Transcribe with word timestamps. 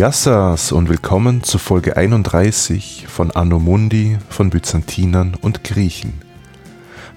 Yassas 0.00 0.72
und 0.72 0.88
willkommen 0.88 1.42
zu 1.42 1.58
Folge 1.58 1.98
31 1.98 3.04
von 3.06 3.30
Anno 3.32 3.58
Mundi 3.58 4.16
von 4.30 4.48
Byzantinern 4.48 5.36
und 5.38 5.62
Griechen. 5.62 6.22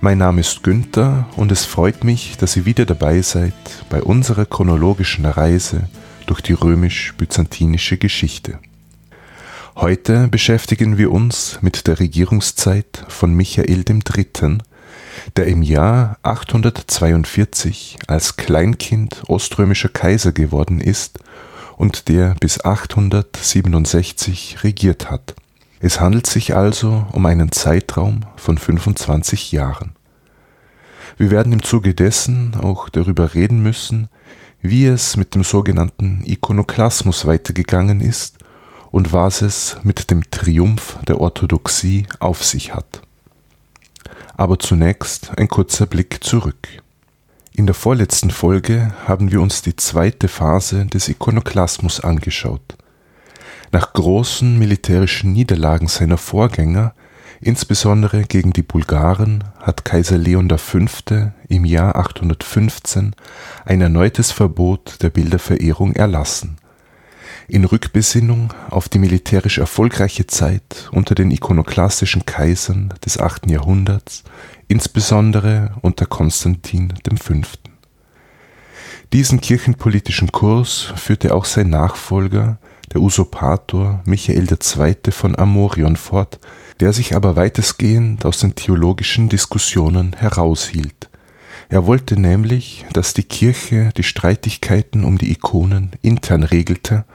Mein 0.01 0.17
Name 0.17 0.41
ist 0.41 0.63
Günther 0.63 1.29
und 1.37 1.53
es 1.53 1.63
freut 1.63 2.03
mich, 2.03 2.35
dass 2.35 2.57
ihr 2.57 2.65
wieder 2.65 2.85
dabei 2.85 3.21
seid 3.21 3.53
bei 3.89 4.03
unserer 4.03 4.45
chronologischen 4.45 5.25
Reise 5.25 5.87
durch 6.25 6.41
die 6.41 6.51
römisch-byzantinische 6.51 7.95
Geschichte. 7.97 8.59
Heute 9.77 10.27
beschäftigen 10.27 10.97
wir 10.97 11.09
uns 11.13 11.59
mit 11.61 11.87
der 11.87 12.01
Regierungszeit 12.01 13.05
von 13.07 13.33
Michael 13.33 13.85
III., 13.87 14.57
der 15.37 15.47
im 15.47 15.61
Jahr 15.61 16.17
842 16.23 17.99
als 18.07 18.35
Kleinkind 18.35 19.23
oströmischer 19.29 19.87
Kaiser 19.87 20.33
geworden 20.33 20.81
ist 20.81 21.19
und 21.77 22.07
der 22.07 22.35
bis 22.39 22.63
867 22.63 24.63
regiert 24.63 25.09
hat. 25.09 25.35
Es 25.79 25.99
handelt 25.99 26.27
sich 26.27 26.55
also 26.55 27.05
um 27.11 27.25
einen 27.25 27.51
Zeitraum 27.51 28.21
von 28.37 28.57
25 28.57 29.51
Jahren. 29.51 29.93
Wir 31.17 31.29
werden 31.29 31.53
im 31.53 31.61
Zuge 31.61 31.93
dessen 31.93 32.55
auch 32.55 32.89
darüber 32.89 33.33
reden 33.33 33.61
müssen, 33.61 34.09
wie 34.61 34.85
es 34.85 35.17
mit 35.17 35.35
dem 35.35 35.43
sogenannten 35.43 36.23
Ikonoklasmus 36.25 37.25
weitergegangen 37.25 38.01
ist 38.01 38.37
und 38.91 39.11
was 39.11 39.41
es 39.41 39.77
mit 39.83 40.09
dem 40.09 40.29
Triumph 40.31 40.97
der 41.07 41.19
Orthodoxie 41.19 42.07
auf 42.19 42.43
sich 42.43 42.73
hat. 42.73 43.01
Aber 44.35 44.57
zunächst 44.57 45.37
ein 45.37 45.47
kurzer 45.47 45.85
Blick 45.85 46.23
zurück. 46.23 46.82
In 47.55 47.67
der 47.67 47.75
vorletzten 47.75 48.31
Folge 48.31 48.91
haben 49.05 49.31
wir 49.31 49.39
uns 49.39 49.61
die 49.61 49.75
zweite 49.75 50.27
Phase 50.27 50.87
des 50.87 51.07
Ikonoklasmus 51.07 51.99
angeschaut. 51.99 52.75
Nach 53.71 53.93
großen 53.93 54.57
militärischen 54.57 55.33
Niederlagen 55.33 55.87
seiner 55.87 56.17
Vorgänger, 56.17 56.95
insbesondere 57.41 58.23
gegen 58.23 58.53
die 58.53 58.63
Bulgaren, 58.63 59.43
hat 59.59 59.85
Kaiser 59.85 60.17
Leon 60.17 60.49
V. 60.57 60.79
im 61.47 61.65
Jahr 61.65 61.95
815 61.95 63.15
ein 63.65 63.81
erneutes 63.81 64.31
Verbot 64.31 65.03
der 65.03 65.11
Bilderverehrung 65.11 65.93
erlassen. 65.93 66.57
In 67.47 67.65
Rückbesinnung 67.65 68.51
auf 68.71 68.89
die 68.89 68.99
militärisch 68.99 69.59
erfolgreiche 69.59 70.25
Zeit 70.25 70.89
unter 70.91 71.13
den 71.13 71.29
ikonoklastischen 71.29 72.25
Kaisern 72.25 72.93
des 73.05 73.19
8. 73.19 73.47
Jahrhunderts 73.49 74.23
insbesondere 74.73 75.69
unter 75.81 76.07
Konstantin 76.07 76.93
V. 77.21 77.33
Diesen 79.13 79.39
kirchenpolitischen 79.39 80.31
Kurs 80.31 80.91
führte 80.95 81.35
auch 81.35 81.45
sein 81.45 81.69
Nachfolger, 81.69 82.57
der 82.91 83.01
Usurpator 83.01 84.01
Michael 84.05 84.47
II. 84.49 85.11
von 85.11 85.37
Amorion 85.37 85.95
fort, 85.95 86.39
der 86.79 86.91
sich 86.91 87.15
aber 87.15 87.35
weitestgehend 87.35 88.25
aus 88.25 88.39
den 88.39 88.55
theologischen 88.55 89.29
Diskussionen 89.29 90.15
heraushielt. 90.17 91.07
Er 91.69 91.85
wollte 91.85 92.19
nämlich, 92.19 92.83
dass 92.93 93.13
die 93.13 93.21
Kirche 93.21 93.91
die 93.95 94.01
Streitigkeiten 94.01 95.03
um 95.03 95.19
die 95.19 95.31
Ikonen 95.31 95.91
intern 96.01 96.41
regelte, 96.41 97.05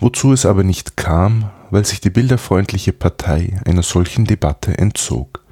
wozu 0.00 0.32
es 0.32 0.44
aber 0.44 0.64
nicht 0.64 0.96
kam, 0.96 1.50
weil 1.70 1.84
sich 1.84 2.00
die 2.00 2.10
bilderfreundliche 2.10 2.92
Partei 2.92 3.60
einer 3.64 3.84
solchen 3.84 4.24
Debatte 4.24 4.76
entzog. 4.76 5.44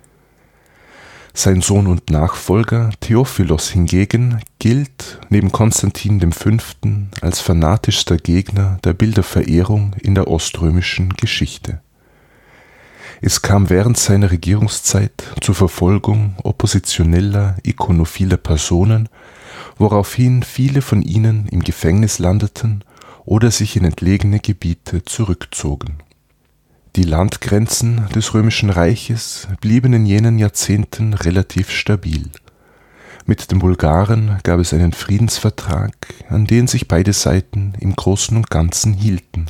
Sein 1.39 1.61
Sohn 1.61 1.87
und 1.87 2.09
Nachfolger 2.09 2.93
Theophilos 3.01 3.69
hingegen 3.69 4.41
gilt 4.59 5.21
neben 5.29 5.53
Konstantin 5.53 6.33
V. 6.33 6.53
als 7.21 7.41
fanatischster 7.41 8.17
Gegner 8.17 8.79
der 8.85 8.95
Bilderverehrung 8.95 9.93
in 10.01 10.15
der 10.15 10.29
oströmischen 10.29 11.11
Geschichte. 11.11 11.83
Es 13.21 13.43
kam 13.43 13.69
während 13.69 13.99
seiner 13.99 14.31
Regierungszeit 14.31 15.13
zur 15.43 15.55
Verfolgung 15.55 16.37
oppositioneller, 16.43 17.59
ikonophiler 17.63 18.39
Personen, 18.39 19.11
woraufhin 19.77 20.43
viele 20.43 20.81
von 20.81 21.03
ihnen 21.03 21.49
im 21.49 21.61
Gefängnis 21.61 22.19
landeten 22.19 22.83
oder 23.27 23.51
sich 23.51 23.77
in 23.77 23.85
entlegene 23.85 24.41
Gebiete 24.41 25.05
zurückzogen 25.05 25.99
die 26.97 27.03
Landgrenzen 27.03 28.09
des 28.15 28.33
Römischen 28.33 28.71
Reiches 28.71 29.49
blieben 29.61 29.93
in 29.93 30.07
jenen 30.07 30.39
Jahrzehnten 30.39 31.13
relativ 31.13 31.71
stabil. 31.71 32.31
Mit 33.27 33.51
den 33.51 33.59
Bulgaren 33.59 34.39
gab 34.45 34.61
es 34.61 34.73
einen 34.73 34.95
Friedensvertrag, 34.95 35.93
an 36.31 36.47
den 36.47 36.67
sich 36.67 36.89
beide 36.89 37.13
Seiten 37.13 37.75
im 37.81 37.95
Großen 37.95 38.35
und 38.35 38.49
Ganzen 38.49 38.95
hielten, 38.95 39.47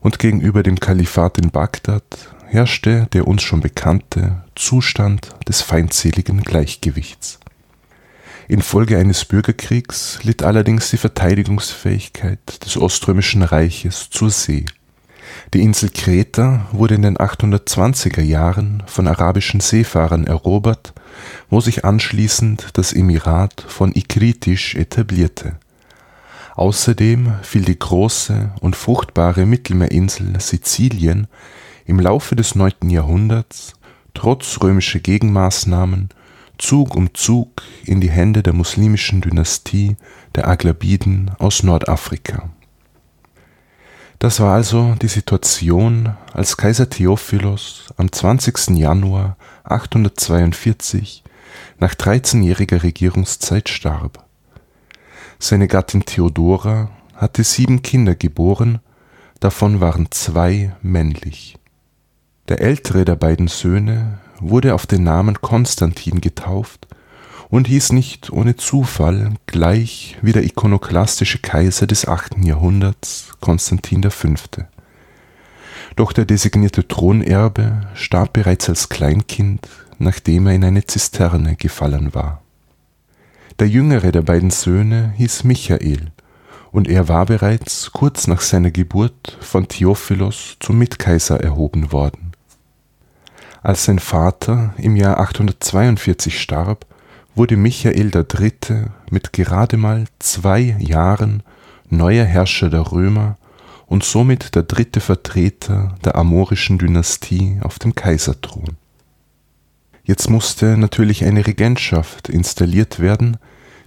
und 0.00 0.20
gegenüber 0.20 0.62
dem 0.62 0.78
Kalifat 0.78 1.38
in 1.38 1.50
Bagdad 1.50 2.04
herrschte 2.46 3.08
der 3.12 3.26
uns 3.26 3.42
schon 3.42 3.60
bekannte 3.60 4.44
Zustand 4.54 5.30
des 5.48 5.62
feindseligen 5.62 6.42
Gleichgewichts. 6.42 7.40
Infolge 8.46 8.98
eines 8.98 9.24
Bürgerkriegs 9.24 10.20
litt 10.22 10.42
allerdings 10.42 10.90
die 10.90 10.96
Verteidigungsfähigkeit 10.96 12.64
des 12.64 12.76
Oströmischen 12.76 13.42
Reiches 13.42 14.10
zur 14.10 14.30
See. 14.30 14.66
Die 15.54 15.60
Insel 15.60 15.90
Kreta 15.90 16.66
wurde 16.72 16.94
in 16.94 17.02
den 17.02 17.18
820er 17.18 18.22
Jahren 18.22 18.82
von 18.86 19.06
arabischen 19.06 19.60
Seefahrern 19.60 20.26
erobert, 20.26 20.94
wo 21.50 21.60
sich 21.60 21.84
anschließend 21.84 22.68
das 22.74 22.92
Emirat 22.92 23.64
von 23.66 23.92
Ikritisch 23.94 24.74
etablierte. 24.74 25.56
Außerdem 26.54 27.34
fiel 27.42 27.62
die 27.64 27.78
große 27.78 28.52
und 28.60 28.76
fruchtbare 28.76 29.46
Mittelmeerinsel 29.46 30.38
Sizilien 30.38 31.26
im 31.86 31.98
Laufe 31.98 32.36
des 32.36 32.54
9. 32.54 32.88
Jahrhunderts 32.88 33.74
trotz 34.14 34.60
römischer 34.62 35.00
Gegenmaßnahmen 35.00 36.10
Zug 36.58 36.94
um 36.94 37.12
Zug 37.14 37.62
in 37.84 38.00
die 38.00 38.10
Hände 38.10 38.42
der 38.42 38.52
muslimischen 38.52 39.20
Dynastie 39.20 39.96
der 40.34 40.46
Aglabiden 40.46 41.32
aus 41.38 41.62
Nordafrika 41.62 42.50
das 44.22 44.38
war 44.38 44.54
also 44.54 44.94
die 45.02 45.08
Situation, 45.08 46.14
als 46.32 46.56
Kaiser 46.56 46.88
Theophilos 46.88 47.92
am 47.96 48.12
20. 48.12 48.78
Januar 48.78 49.36
842 49.64 51.24
nach 51.80 51.94
13-jähriger 51.94 52.84
Regierungszeit 52.84 53.68
starb. 53.68 54.24
Seine 55.40 55.66
Gattin 55.66 56.04
Theodora 56.04 56.90
hatte 57.16 57.42
sieben 57.42 57.82
Kinder 57.82 58.14
geboren, 58.14 58.78
davon 59.40 59.80
waren 59.80 60.06
zwei 60.12 60.76
männlich. 60.82 61.58
Der 62.46 62.60
ältere 62.60 63.04
der 63.04 63.16
beiden 63.16 63.48
Söhne 63.48 64.20
wurde 64.38 64.76
auf 64.76 64.86
den 64.86 65.02
Namen 65.02 65.40
Konstantin 65.40 66.20
getauft 66.20 66.86
und 67.52 67.68
hieß 67.68 67.92
nicht 67.92 68.32
ohne 68.32 68.56
Zufall 68.56 69.34
gleich 69.44 70.16
wie 70.22 70.32
der 70.32 70.42
ikonoklastische 70.42 71.38
Kaiser 71.38 71.86
des 71.86 72.08
8. 72.08 72.38
Jahrhunderts, 72.42 73.34
Konstantin 73.40 74.02
V. 74.10 74.28
Doch 75.94 76.14
der 76.14 76.24
designierte 76.24 76.88
Thronerbe 76.88 77.88
starb 77.92 78.32
bereits 78.32 78.70
als 78.70 78.88
Kleinkind, 78.88 79.68
nachdem 79.98 80.46
er 80.46 80.54
in 80.54 80.64
eine 80.64 80.86
Zisterne 80.86 81.56
gefallen 81.56 82.14
war. 82.14 82.40
Der 83.58 83.68
jüngere 83.68 84.12
der 84.12 84.22
beiden 84.22 84.50
Söhne 84.50 85.12
hieß 85.18 85.44
Michael, 85.44 86.10
und 86.70 86.88
er 86.88 87.08
war 87.08 87.26
bereits 87.26 87.92
kurz 87.92 88.28
nach 88.28 88.40
seiner 88.40 88.70
Geburt 88.70 89.36
von 89.42 89.68
Theophilos 89.68 90.56
zum 90.58 90.78
Mitkaiser 90.78 91.38
erhoben 91.38 91.92
worden. 91.92 92.32
Als 93.62 93.84
sein 93.84 93.98
Vater 93.98 94.72
im 94.78 94.96
Jahr 94.96 95.20
842 95.20 96.40
starb, 96.40 96.86
wurde 97.34 97.56
Michael 97.56 98.10
III. 98.14 98.86
mit 99.10 99.32
gerade 99.32 99.76
mal 99.76 100.04
zwei 100.18 100.76
Jahren 100.78 101.42
neuer 101.88 102.24
Herrscher 102.24 102.70
der 102.70 102.92
Römer 102.92 103.36
und 103.86 104.04
somit 104.04 104.54
der 104.54 104.62
dritte 104.62 105.00
Vertreter 105.00 105.94
der 106.04 106.16
amorischen 106.16 106.78
Dynastie 106.78 107.58
auf 107.62 107.78
dem 107.78 107.94
Kaiserthron. 107.94 108.76
Jetzt 110.04 110.30
musste 110.30 110.76
natürlich 110.76 111.24
eine 111.24 111.46
Regentschaft 111.46 112.28
installiert 112.28 113.00
werden, 113.00 113.36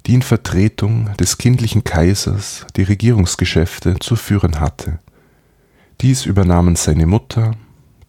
die 0.06 0.14
in 0.14 0.22
Vertretung 0.22 1.10
des 1.18 1.38
kindlichen 1.38 1.84
Kaisers 1.84 2.66
die 2.76 2.84
Regierungsgeschäfte 2.84 3.98
zu 4.00 4.16
führen 4.16 4.60
hatte. 4.60 5.00
Dies 6.02 6.26
übernahmen 6.26 6.76
seine 6.76 7.08
Mutter 7.08 7.56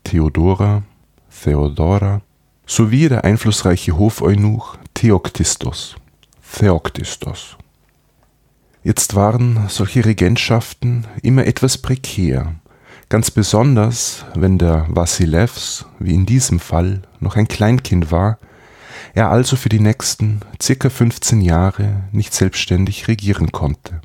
Theodora, 0.05 0.83
Theodora 1.31 2.21
sowie 2.67 3.09
der 3.09 3.25
einflussreiche 3.25 3.97
Hofeunuch 3.97 4.77
Theoktistos. 4.97 5.95
Theoktistos. 6.59 7.59
Jetzt 8.83 9.15
waren 9.15 9.67
solche 9.69 10.07
Regentschaften 10.07 11.07
immer 11.23 11.47
etwas 11.47 11.77
prekär, 11.77 12.55
ganz 13.11 13.31
besonders 13.31 14.25
wenn 14.35 14.57
der 14.57 14.87
Vassilevs, 14.89 15.85
wie 15.99 16.15
in 16.15 16.25
diesem 16.25 16.61
Fall, 16.61 17.03
noch 17.21 17.37
ein 17.37 17.47
Kleinkind 17.47 18.11
war, 18.11 18.39
er 19.13 19.29
also 19.29 19.57
für 19.57 19.69
die 19.69 19.81
nächsten 19.81 20.41
circa 20.63 20.89
15 20.89 21.43
Jahre 21.43 22.05
nicht 22.11 22.33
selbstständig 22.33 23.07
regieren 23.07 23.53
konnte. 23.53 24.01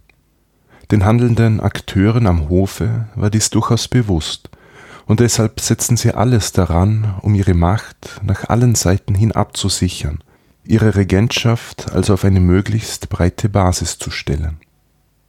Den 0.91 1.05
handelnden 1.05 1.61
Akteuren 1.61 2.27
am 2.27 2.49
Hofe 2.49 3.07
war 3.15 3.29
dies 3.29 3.49
durchaus 3.49 3.87
bewusst, 3.87 4.49
und 5.05 5.21
deshalb 5.21 5.61
setzten 5.61 5.95
sie 5.95 6.13
alles 6.13 6.51
daran, 6.51 7.15
um 7.21 7.33
ihre 7.33 7.53
Macht 7.53 8.19
nach 8.23 8.49
allen 8.49 8.75
Seiten 8.75 9.15
hin 9.15 9.31
abzusichern, 9.31 10.21
ihre 10.63 10.95
Regentschaft 10.95 11.91
also 11.91 12.13
auf 12.13 12.23
eine 12.23 12.39
möglichst 12.39 13.09
breite 13.09 13.49
Basis 13.49 13.97
zu 13.97 14.11
stellen. 14.11 14.57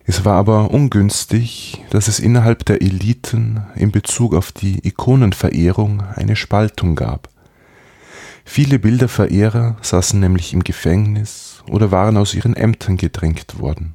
Es 0.05 0.25
war 0.25 0.35
aber 0.35 0.71
ungünstig, 0.73 1.85
dass 1.91 2.09
es 2.09 2.19
innerhalb 2.19 2.65
der 2.65 2.83
Eliten 2.83 3.63
in 3.77 3.93
Bezug 3.93 4.35
auf 4.35 4.51
die 4.51 4.87
Ikonenverehrung 4.87 6.03
eine 6.17 6.35
Spaltung 6.35 6.97
gab. 6.97 7.29
Viele 8.45 8.81
Bilderverehrer 8.81 9.77
saßen 9.81 10.19
nämlich 10.19 10.53
im 10.53 10.65
Gefängnis 10.65 11.63
oder 11.69 11.93
waren 11.93 12.17
aus 12.17 12.35
ihren 12.35 12.57
Ämtern 12.57 12.97
gedrängt 12.97 13.61
worden. 13.61 13.95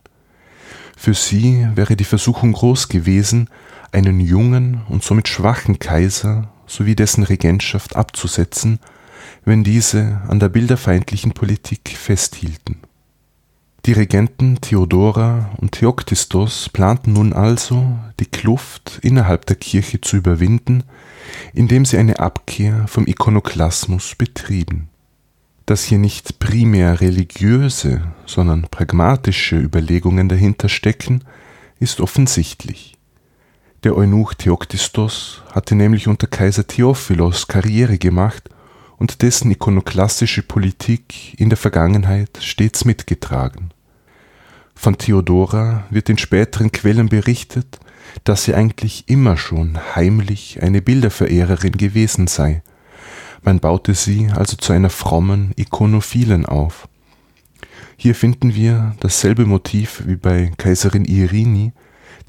Für 0.95 1.13
sie 1.13 1.67
wäre 1.75 1.95
die 1.95 2.05
Versuchung 2.05 2.53
groß 2.53 2.87
gewesen, 2.87 3.49
einen 3.91 4.19
jungen 4.19 4.81
und 4.89 5.03
somit 5.03 5.27
schwachen 5.27 5.79
Kaiser 5.79 6.49
sowie 6.65 6.95
dessen 6.95 7.23
Regentschaft 7.23 7.95
abzusetzen, 7.95 8.79
wenn 9.47 9.63
diese 9.63 10.19
an 10.27 10.41
der 10.41 10.49
bilderfeindlichen 10.49 11.31
Politik 11.31 11.95
festhielten. 11.97 12.79
Die 13.85 13.93
Regenten 13.93 14.59
Theodora 14.59 15.51
und 15.55 15.71
Theoktistos 15.71 16.67
planten 16.67 17.13
nun 17.13 17.31
also, 17.31 17.97
die 18.19 18.25
Kluft 18.25 18.99
innerhalb 19.03 19.45
der 19.45 19.55
Kirche 19.55 20.01
zu 20.01 20.17
überwinden, 20.17 20.83
indem 21.53 21.85
sie 21.85 21.97
eine 21.97 22.19
Abkehr 22.19 22.87
vom 22.89 23.07
Ikonoklasmus 23.07 24.15
betrieben. 24.15 24.89
Dass 25.65 25.85
hier 25.85 25.97
nicht 25.97 26.39
primär 26.39 26.99
religiöse, 26.99 28.01
sondern 28.25 28.63
pragmatische 28.63 29.57
Überlegungen 29.57 30.27
dahinter 30.27 30.67
stecken, 30.67 31.23
ist 31.79 32.01
offensichtlich. 32.01 32.97
Der 33.85 33.95
Eunuch 33.95 34.33
Theoktistos 34.33 35.41
hatte 35.53 35.75
nämlich 35.75 36.09
unter 36.09 36.27
Kaiser 36.27 36.67
Theophilos 36.67 37.47
Karriere 37.47 37.97
gemacht 37.97 38.49
und 38.97 39.21
dessen 39.21 39.51
ikonoklastische 39.51 40.41
Politik 40.43 41.39
in 41.39 41.49
der 41.49 41.57
Vergangenheit 41.57 42.39
stets 42.41 42.85
mitgetragen. 42.85 43.71
Von 44.75 44.97
Theodora 44.97 45.85
wird 45.89 46.09
in 46.09 46.17
späteren 46.17 46.71
Quellen 46.71 47.09
berichtet, 47.09 47.79
dass 48.23 48.43
sie 48.43 48.53
eigentlich 48.53 49.07
immer 49.07 49.37
schon 49.37 49.77
heimlich 49.95 50.61
eine 50.61 50.81
Bilderverehrerin 50.81 51.73
gewesen 51.73 52.27
sei. 52.27 52.61
Man 53.43 53.59
baute 53.59 53.93
sie 53.93 54.29
also 54.31 54.57
zu 54.57 54.73
einer 54.73 54.89
frommen 54.89 55.51
Ikonophilen 55.55 56.45
auf. 56.45 56.87
Hier 57.95 58.15
finden 58.15 58.55
wir 58.55 58.95
dasselbe 58.99 59.45
Motiv 59.45 60.03
wie 60.05 60.15
bei 60.15 60.51
Kaiserin 60.57 61.05
Irini, 61.05 61.73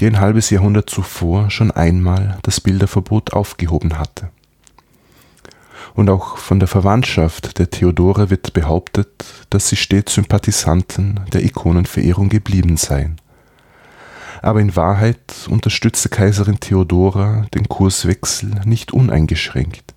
die 0.00 0.06
ein 0.06 0.20
halbes 0.20 0.50
Jahrhundert 0.50 0.88
zuvor 0.88 1.50
schon 1.50 1.70
einmal 1.70 2.38
das 2.42 2.60
Bilderverbot 2.60 3.32
aufgehoben 3.32 3.98
hatte 3.98 4.30
und 5.98 6.10
auch 6.10 6.36
von 6.36 6.60
der 6.60 6.68
Verwandtschaft 6.68 7.58
der 7.58 7.70
Theodora 7.70 8.30
wird 8.30 8.52
behauptet, 8.52 9.24
dass 9.50 9.68
sie 9.68 9.74
stets 9.74 10.14
Sympathisanten 10.14 11.18
der 11.32 11.44
Ikonenverehrung 11.44 12.28
geblieben 12.28 12.76
seien. 12.76 13.16
Aber 14.40 14.60
in 14.60 14.76
Wahrheit 14.76 15.48
unterstützte 15.50 16.08
Kaiserin 16.08 16.60
Theodora 16.60 17.46
den 17.52 17.68
Kurswechsel 17.68 18.60
nicht 18.64 18.92
uneingeschränkt. 18.92 19.92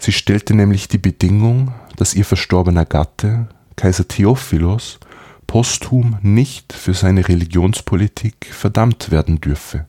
Sie 0.00 0.10
stellte 0.10 0.52
nämlich 0.52 0.88
die 0.88 0.98
Bedingung, 0.98 1.72
dass 1.94 2.14
ihr 2.14 2.24
verstorbener 2.24 2.84
Gatte, 2.84 3.46
Kaiser 3.76 4.08
Theophilos, 4.08 4.98
posthum 5.46 6.18
nicht 6.22 6.72
für 6.72 6.92
seine 6.92 7.28
Religionspolitik 7.28 8.48
verdammt 8.50 9.12
werden 9.12 9.40
dürfe. 9.40 9.86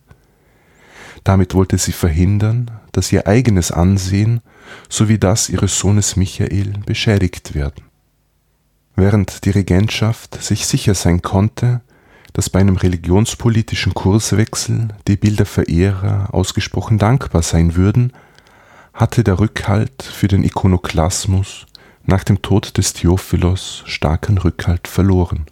Damit 1.23 1.55
wollte 1.55 1.79
sie 1.79 1.93
verhindern, 1.93 2.69
dass 2.95 3.11
ihr 3.11 3.27
eigenes 3.27 3.71
Ansehen 3.71 4.39
sowie 4.87 5.17
das 5.17 5.49
ihres 5.49 5.77
Sohnes 5.77 6.15
Michael 6.15 6.73
beschädigt 6.85 7.53
werden. 7.53 7.83
Während 8.95 9.43
die 9.43 9.49
Regentschaft 9.49 10.41
sich 10.41 10.65
sicher 10.65 10.93
sein 10.93 11.21
konnte, 11.21 11.81
dass 12.31 12.49
bei 12.49 12.59
einem 12.59 12.77
religionspolitischen 12.77 13.93
Kurswechsel 13.93 14.89
die 15.09 15.17
Bilderverehrer 15.17 16.33
ausgesprochen 16.33 16.97
dankbar 16.97 17.43
sein 17.43 17.75
würden, 17.75 18.13
hatte 18.93 19.25
der 19.25 19.39
Rückhalt 19.39 20.01
für 20.01 20.29
den 20.29 20.45
Ikonoklasmus 20.45 21.65
nach 22.05 22.23
dem 22.23 22.41
Tod 22.41 22.77
des 22.77 22.93
Theophilos 22.93 23.83
starken 23.85 24.37
Rückhalt 24.37 24.87
verloren. 24.87 25.45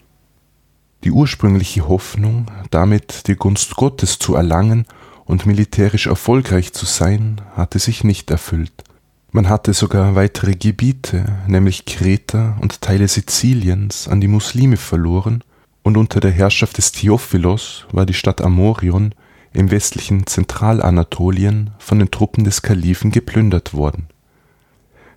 Die 1.04 1.12
ursprüngliche 1.12 1.89
Hoffnung, 1.89 2.46
damit 2.72 3.28
die 3.28 3.36
Gunst 3.36 3.75
Gottes 3.75 4.19
zu 4.19 4.36
erlangen 4.36 4.86
und 5.25 5.46
militärisch 5.46 6.08
erfolgreich 6.08 6.74
zu 6.74 6.86
sein, 6.86 7.42
hatte 7.56 7.80
sich 7.80 8.04
nicht 8.04 8.30
erfüllt. 8.31 8.84
Man 9.31 9.50
hatte 9.50 9.74
sogar 9.74 10.16
weitere 10.16 10.54
Gebiete, 10.54 11.25
nämlich 11.48 11.86
Kreta 11.86 12.58
und 12.62 12.81
Teile 12.81 13.08
Siziliens, 13.08 14.08
an 14.08 14.22
die 14.22 14.28
Muslime 14.28 14.78
verloren, 14.78 15.44
und 15.81 15.98
unter 15.98 16.20
der 16.20 16.31
Herrschaft 16.31 16.78
des 16.78 16.92
Theophilos 16.92 17.86
war 17.92 18.06
die 18.06 18.14
Stadt 18.14 18.42
Amorion 18.42 19.14
im 19.52 19.70
westlichen 19.70 20.25
Zentralanatolien 20.25 21.72
von 21.78 22.00
den 22.00 22.10
Truppen 22.10 22.44
des 22.44 22.62
Kalifen 22.62 23.12
geplündert 23.12 23.74
worden. 23.74 24.08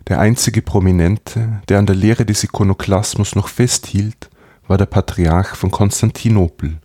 Der 0.07 0.19
einzige 0.19 0.61
Prominente, 0.61 1.61
der 1.67 1.79
an 1.79 1.85
der 1.85 1.95
Lehre 1.95 2.25
des 2.25 2.43
Ikonoklasmus 2.43 3.35
noch 3.35 3.49
festhielt, 3.49 4.29
war 4.67 4.77
der 4.77 4.85
Patriarch 4.85 5.55
von 5.55 5.71
Konstantinopel, 5.71 6.77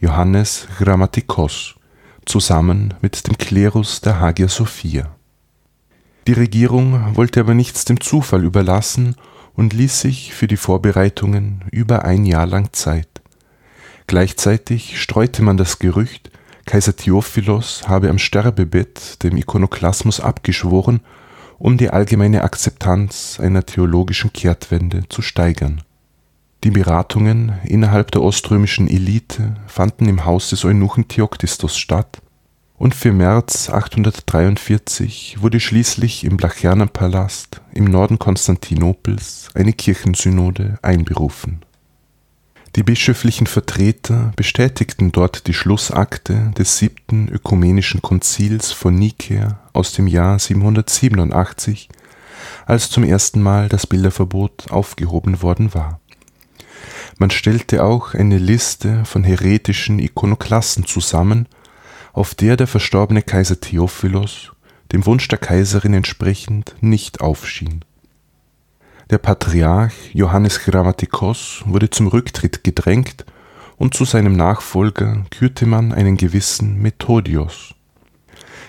Johannes 0.00 0.68
Grammatikos, 0.78 1.75
zusammen 2.26 2.94
mit 3.00 3.26
dem 3.26 3.38
Klerus 3.38 4.00
der 4.00 4.20
Hagia 4.20 4.48
Sophia 4.48 5.16
die 6.26 6.32
Regierung 6.32 7.14
wollte 7.14 7.38
aber 7.38 7.54
nichts 7.54 7.84
dem 7.84 8.00
Zufall 8.00 8.42
überlassen 8.42 9.14
und 9.54 9.72
ließ 9.72 10.00
sich 10.00 10.34
für 10.34 10.48
die 10.48 10.56
Vorbereitungen 10.56 11.64
über 11.70 12.04
ein 12.04 12.24
Jahr 12.24 12.46
lang 12.46 12.72
Zeit. 12.72 13.08
Gleichzeitig 14.08 15.00
streute 15.00 15.42
man 15.42 15.56
das 15.56 15.78
Gerücht, 15.78 16.32
Kaiser 16.64 16.96
Theophilos 16.96 17.86
habe 17.86 18.10
am 18.10 18.18
Sterbebett 18.18 19.22
dem 19.22 19.36
Ikonoklasmus 19.36 20.18
abgeschworen, 20.18 20.98
um 21.58 21.76
die 21.76 21.90
allgemeine 21.90 22.42
Akzeptanz 22.42 23.38
einer 23.40 23.64
theologischen 23.64 24.32
Kehrtwende 24.32 25.08
zu 25.08 25.22
steigern. 25.22 25.82
Die 26.66 26.72
Beratungen 26.72 27.52
innerhalb 27.62 28.10
der 28.10 28.22
oströmischen 28.22 28.88
Elite 28.88 29.54
fanden 29.68 30.08
im 30.08 30.24
Haus 30.24 30.50
des 30.50 30.64
Eunuchen 30.64 31.06
Theoktistos 31.06 31.78
statt 31.78 32.20
und 32.76 32.92
für 32.92 33.12
März 33.12 33.70
843 33.70 35.36
wurde 35.40 35.60
schließlich 35.60 36.24
im 36.24 36.36
Blachernenpalast 36.36 37.60
im 37.72 37.84
Norden 37.84 38.18
Konstantinopels 38.18 39.50
eine 39.54 39.72
Kirchensynode 39.74 40.80
einberufen. 40.82 41.60
Die 42.74 42.82
bischöflichen 42.82 43.46
Vertreter 43.46 44.32
bestätigten 44.34 45.12
dort 45.12 45.46
die 45.46 45.54
Schlussakte 45.54 46.50
des 46.58 46.78
siebten 46.78 47.28
ökumenischen 47.28 48.02
Konzils 48.02 48.72
von 48.72 48.96
Nikäa 48.96 49.60
aus 49.72 49.92
dem 49.92 50.08
Jahr 50.08 50.40
787, 50.40 51.88
als 52.66 52.90
zum 52.90 53.04
ersten 53.04 53.40
Mal 53.40 53.68
das 53.68 53.86
Bilderverbot 53.86 54.72
aufgehoben 54.72 55.42
worden 55.42 55.72
war. 55.72 56.00
Man 57.18 57.30
stellte 57.30 57.82
auch 57.82 58.14
eine 58.14 58.38
Liste 58.38 59.04
von 59.04 59.24
heretischen 59.24 59.98
Ikonoklasten 59.98 60.84
zusammen 60.84 61.48
auf 62.12 62.34
der 62.34 62.56
der 62.56 62.66
verstorbene 62.66 63.22
Kaiser 63.22 63.60
Theophilos 63.60 64.52
dem 64.92 65.04
Wunsch 65.06 65.26
der 65.28 65.38
Kaiserin 65.38 65.94
entsprechend 65.94 66.74
nicht 66.80 67.20
aufschien. 67.20 67.84
Der 69.10 69.18
Patriarch 69.18 69.94
Johannes 70.12 70.60
Grammatikos 70.60 71.62
wurde 71.64 71.90
zum 71.90 72.06
Rücktritt 72.08 72.64
gedrängt 72.64 73.24
und 73.76 73.94
zu 73.94 74.04
seinem 74.04 74.36
Nachfolger 74.36 75.24
kürte 75.30 75.66
man 75.66 75.92
einen 75.92 76.16
gewissen 76.16 76.80
Methodios. 76.80 77.74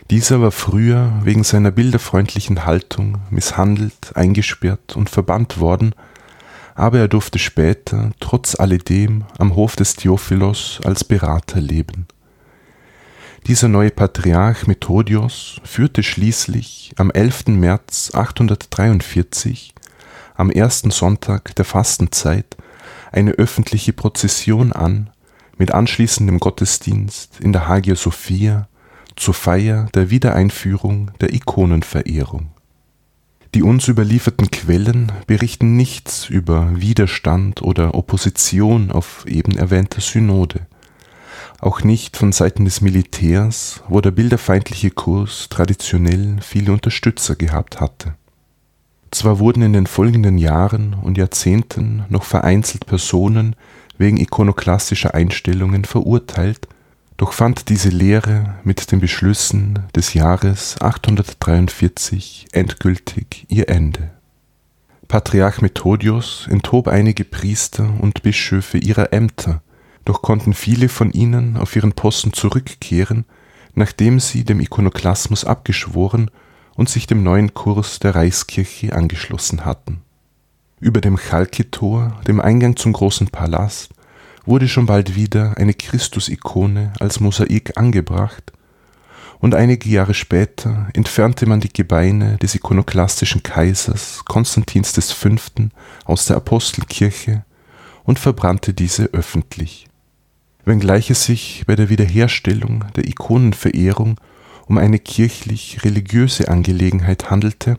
Dieser 0.10 0.42
war 0.42 0.51
früher 0.51 1.20
wegen 1.24 1.44
seiner 1.44 1.72
bilderfreundlichen 1.72 2.66
Haltung 2.66 3.20
misshandelt, 3.30 4.16
eingesperrt 4.16 4.96
und 4.96 5.10
verbannt 5.10 5.60
worden, 5.60 5.94
aber 6.78 7.00
er 7.00 7.08
durfte 7.10 7.40
später 7.40 8.12
trotz 8.22 8.58
alledem 8.58 9.26
am 9.38 9.56
Hof 9.58 9.76
des 9.76 9.98
Theophilos 9.98 10.80
als 10.86 11.04
Berater 11.04 11.60
leben 11.60 12.08
dieser 13.48 13.70
neue 13.70 13.92
Patriarch 13.92 14.68
Methodios 14.68 15.62
führte 15.64 16.04
schließlich 16.04 16.92
am 16.98 17.10
11. 17.10 17.48
März 17.48 18.12
843, 18.14 19.74
am 20.36 20.52
ersten 20.52 20.92
Sonntag 20.92 21.56
der 21.56 21.64
Fastenzeit, 21.64 22.58
eine 23.14 23.32
öffentliche 23.32 23.94
Prozession 23.94 24.74
an 24.74 25.12
mit 25.58 25.72
anschließendem 25.72 26.42
Gottesdienst 26.42 27.40
in 27.40 27.54
der 27.54 27.70
Hagia 27.70 27.96
Sophia 27.96 28.68
zur 29.16 29.34
Feier 29.34 29.88
der 29.94 30.10
Wiedereinführung 30.10 31.12
der 31.22 31.34
Ikonenverehrung. 31.34 32.52
Die 33.58 33.64
uns 33.64 33.88
überlieferten 33.88 34.52
Quellen 34.52 35.12
berichten 35.26 35.76
nichts 35.76 36.30
über 36.30 36.80
Widerstand 36.80 37.64
oder 37.64 37.96
Opposition 37.96 38.92
auf 38.92 39.26
eben 39.26 39.58
erwähnter 39.58 40.00
Synode 40.00 40.68
auch 41.60 41.84
nicht 41.84 42.18
von 42.18 42.32
Seiten 42.32 42.66
des 42.66 42.82
Militärs, 42.82 43.82
wo 43.88 44.00
der 44.00 44.12
bilderfeindliche 44.12 44.92
Kurs 44.92 45.48
traditionell 45.50 46.38
viele 46.40 46.72
Unterstützer 46.72 47.36
gehabt 47.36 47.82
hatte. 47.82 48.14
Zwar 49.10 49.40
wurden 49.40 49.64
in 49.64 49.74
den 49.74 49.88
folgenden 49.88 50.38
Jahren 50.38 50.94
und 50.94 51.18
Jahrzehnten 51.18 52.06
noch 52.10 52.26
vereinzelt 52.26 52.86
Personen 52.86 53.56
wegen 53.98 54.18
ikonoklassischer 54.18 55.16
Einstellungen 55.16 55.84
verurteilt, 55.84 56.68
doch 57.18 57.34
fand 57.34 57.70
diese 57.70 57.90
Lehre 57.90 58.56
mit 58.64 58.92
den 58.92 59.00
Beschlüssen 59.00 59.80
des 59.96 60.14
Jahres 60.14 60.80
843 60.80 62.48
endgültig 62.52 63.46
ihr 63.50 63.70
Ende. 63.70 64.12
Patriarch 65.08 65.62
Methodius 65.62 66.48
enthob 66.50 66.88
einige 66.88 67.24
Priester 67.24 67.92
und 68.00 68.22
Bischöfe 68.22 68.78
ihrer 68.78 69.14
Ämter, 69.14 69.62
doch 70.06 70.22
konnten 70.22 70.54
viele 70.54 70.90
von 70.90 71.12
ihnen 71.12 71.58
auf 71.58 71.76
ihren 71.76 71.94
Posten 71.94 72.34
zurückkehren, 72.34 73.26
nachdem 73.74 74.20
sie 74.20 74.44
dem 74.44 74.60
Ikonoklasmus 74.60 75.44
abgeschworen 75.44 76.30
und 76.76 76.90
sich 76.90 77.08
dem 77.08 77.24
neuen 77.24 77.54
Kurs 77.54 78.00
der 78.00 78.16
Reichskirche 78.16 78.94
angeschlossen 78.94 79.66
hatten. 79.66 80.02
Über 80.80 81.02
dem 81.02 81.18
Chalke-Tor, 81.18 82.20
dem 82.28 82.40
Eingang 82.40 82.76
zum 82.76 82.94
großen 82.94 83.30
Palast, 83.30 83.90
wurde 84.48 84.68
schon 84.68 84.86
bald 84.86 85.16
wieder 85.16 85.58
eine 85.58 85.74
Christusikone 85.74 86.94
als 87.00 87.20
Mosaik 87.20 87.77
angebracht, 87.77 88.54
und 89.39 89.54
einige 89.54 89.88
Jahre 89.89 90.16
später 90.16 90.88
entfernte 90.94 91.46
man 91.46 91.60
die 91.60 91.72
Gebeine 91.72 92.38
des 92.38 92.56
ikonoklastischen 92.56 93.44
Kaisers 93.44 94.25
Konstantins 94.25 94.94
V. 95.13 95.30
aus 96.06 96.25
der 96.25 96.38
Apostelkirche 96.38 97.46
und 98.04 98.18
verbrannte 98.18 98.74
diese 98.74 99.04
öffentlich. 99.13 99.86
Wenngleich 100.66 101.12
es 101.12 101.25
sich 101.25 101.63
bei 101.68 101.75
der 101.75 101.89
Wiederherstellung 101.89 102.86
der 102.96 103.08
Ikonenverehrung 103.08 104.20
um 104.66 104.77
eine 104.80 104.98
kirchlich-religiöse 104.98 106.48
Angelegenheit 106.48 107.30
handelte, 107.30 107.77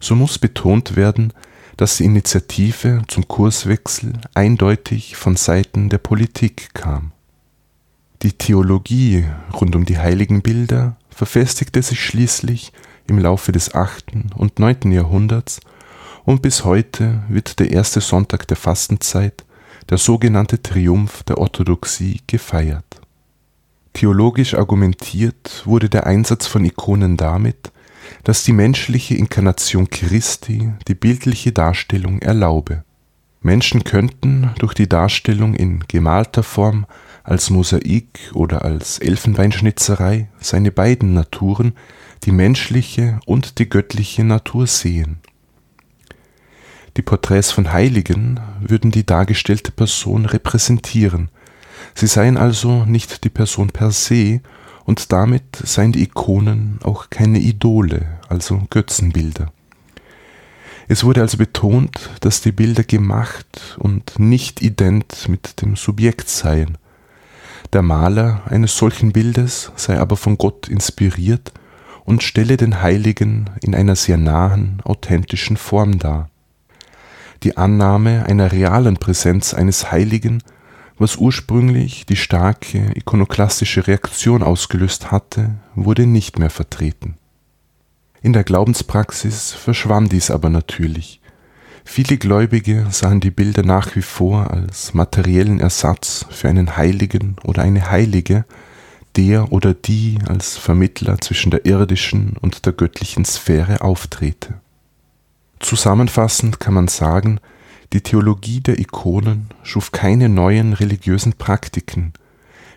so 0.00 0.14
muss 0.14 0.38
betont 0.38 0.96
werden, 0.96 1.32
dass 1.76 1.96
die 1.96 2.04
Initiative 2.04 3.02
zum 3.08 3.26
Kurswechsel 3.26 4.12
eindeutig 4.34 5.16
von 5.16 5.36
Seiten 5.36 5.88
der 5.88 5.98
Politik 5.98 6.70
kam. 6.74 7.12
Die 8.22 8.32
Theologie 8.32 9.24
rund 9.52 9.76
um 9.76 9.84
die 9.84 9.98
Heiligenbilder 9.98 10.96
verfestigte 11.10 11.82
sich 11.82 12.02
schließlich 12.02 12.72
im 13.06 13.18
Laufe 13.18 13.52
des 13.52 13.74
8. 13.74 14.12
und 14.36 14.58
9. 14.58 14.92
Jahrhunderts 14.92 15.60
und 16.24 16.40
bis 16.40 16.64
heute 16.64 17.22
wird 17.28 17.58
der 17.58 17.70
erste 17.70 18.00
Sonntag 18.00 18.48
der 18.48 18.56
Fastenzeit, 18.56 19.44
der 19.90 19.98
sogenannte 19.98 20.62
Triumph 20.62 21.22
der 21.24 21.38
Orthodoxie, 21.38 22.20
gefeiert. 22.26 22.84
Theologisch 23.92 24.54
argumentiert 24.54 25.62
wurde 25.66 25.88
der 25.88 26.06
Einsatz 26.06 26.46
von 26.46 26.64
Ikonen 26.64 27.16
damit, 27.16 27.70
dass 28.22 28.44
die 28.44 28.52
menschliche 28.52 29.16
Inkarnation 29.16 29.90
Christi 29.90 30.72
die 30.88 30.94
bildliche 30.94 31.52
Darstellung 31.52 32.20
erlaube. 32.20 32.84
Menschen 33.40 33.84
könnten 33.84 34.50
durch 34.58 34.72
die 34.72 34.88
Darstellung 34.88 35.54
in 35.54 35.80
gemalter 35.86 36.42
Form 36.42 36.86
als 37.24 37.50
Mosaik 37.50 38.30
oder 38.32 38.64
als 38.64 38.98
Elfenbeinschnitzerei 38.98 40.28
seine 40.40 40.70
beiden 40.70 41.12
Naturen, 41.12 41.74
die 42.24 42.32
menschliche 42.32 43.20
und 43.26 43.58
die 43.58 43.68
göttliche 43.68 44.24
Natur 44.24 44.66
sehen. 44.66 45.18
Die 46.96 47.02
Porträts 47.02 47.50
von 47.50 47.72
Heiligen 47.72 48.40
würden 48.60 48.90
die 48.90 49.04
dargestellte 49.04 49.72
Person 49.72 50.26
repräsentieren, 50.26 51.28
sie 51.94 52.06
seien 52.06 52.36
also 52.36 52.84
nicht 52.84 53.24
die 53.24 53.30
Person 53.30 53.68
per 53.68 53.90
se, 53.90 54.40
und 54.84 55.12
damit 55.12 55.56
seien 55.56 55.92
die 55.92 56.02
Ikonen 56.02 56.78
auch 56.82 57.10
keine 57.10 57.38
Idole, 57.38 58.18
also 58.28 58.62
Götzenbilder. 58.70 59.52
Es 60.86 61.04
wurde 61.04 61.22
also 61.22 61.38
betont, 61.38 62.10
dass 62.20 62.42
die 62.42 62.52
Bilder 62.52 62.84
gemacht 62.84 63.76
und 63.78 64.18
nicht 64.18 64.60
ident 64.60 65.28
mit 65.28 65.62
dem 65.62 65.76
Subjekt 65.76 66.28
seien. 66.28 66.76
Der 67.72 67.82
Maler 67.82 68.42
eines 68.46 68.76
solchen 68.76 69.12
Bildes 69.12 69.72
sei 69.76 69.98
aber 69.98 70.16
von 70.16 70.36
Gott 70.36 70.68
inspiriert 70.68 71.52
und 72.04 72.22
stelle 72.22 72.58
den 72.58 72.82
Heiligen 72.82 73.48
in 73.62 73.74
einer 73.74 73.96
sehr 73.96 74.18
nahen, 74.18 74.80
authentischen 74.84 75.56
Form 75.56 75.98
dar. 75.98 76.28
Die 77.42 77.56
Annahme 77.56 78.26
einer 78.26 78.52
realen 78.52 78.98
Präsenz 78.98 79.54
eines 79.54 79.90
Heiligen, 79.90 80.42
was 80.98 81.16
ursprünglich 81.16 82.06
die 82.06 82.16
starke 82.16 82.92
ikonoklastische 82.94 83.86
Reaktion 83.86 84.42
ausgelöst 84.42 85.10
hatte, 85.10 85.56
wurde 85.74 86.06
nicht 86.06 86.38
mehr 86.38 86.50
vertreten. 86.50 87.16
In 88.22 88.32
der 88.32 88.44
Glaubenspraxis 88.44 89.52
verschwamm 89.52 90.08
dies 90.08 90.30
aber 90.30 90.48
natürlich. 90.48 91.20
Viele 91.84 92.16
Gläubige 92.16 92.86
sahen 92.90 93.20
die 93.20 93.30
Bilder 93.30 93.62
nach 93.62 93.94
wie 93.94 94.02
vor 94.02 94.50
als 94.50 94.94
materiellen 94.94 95.60
Ersatz 95.60 96.24
für 96.30 96.48
einen 96.48 96.76
Heiligen 96.76 97.36
oder 97.44 97.62
eine 97.62 97.90
Heilige, 97.90 98.46
der 99.16 99.52
oder 99.52 99.74
die 99.74 100.18
als 100.26 100.56
Vermittler 100.56 101.20
zwischen 101.20 101.50
der 101.50 101.66
irdischen 101.66 102.36
und 102.40 102.66
der 102.66 102.72
göttlichen 102.72 103.24
Sphäre 103.24 103.82
auftrete. 103.82 104.60
Zusammenfassend 105.60 106.60
kann 106.60 106.74
man 106.74 106.88
sagen, 106.88 107.40
die 107.94 108.00
Theologie 108.00 108.60
der 108.60 108.80
Ikonen 108.80 109.50
schuf 109.62 109.92
keine 109.92 110.28
neuen 110.28 110.72
religiösen 110.72 111.34
Praktiken, 111.34 112.12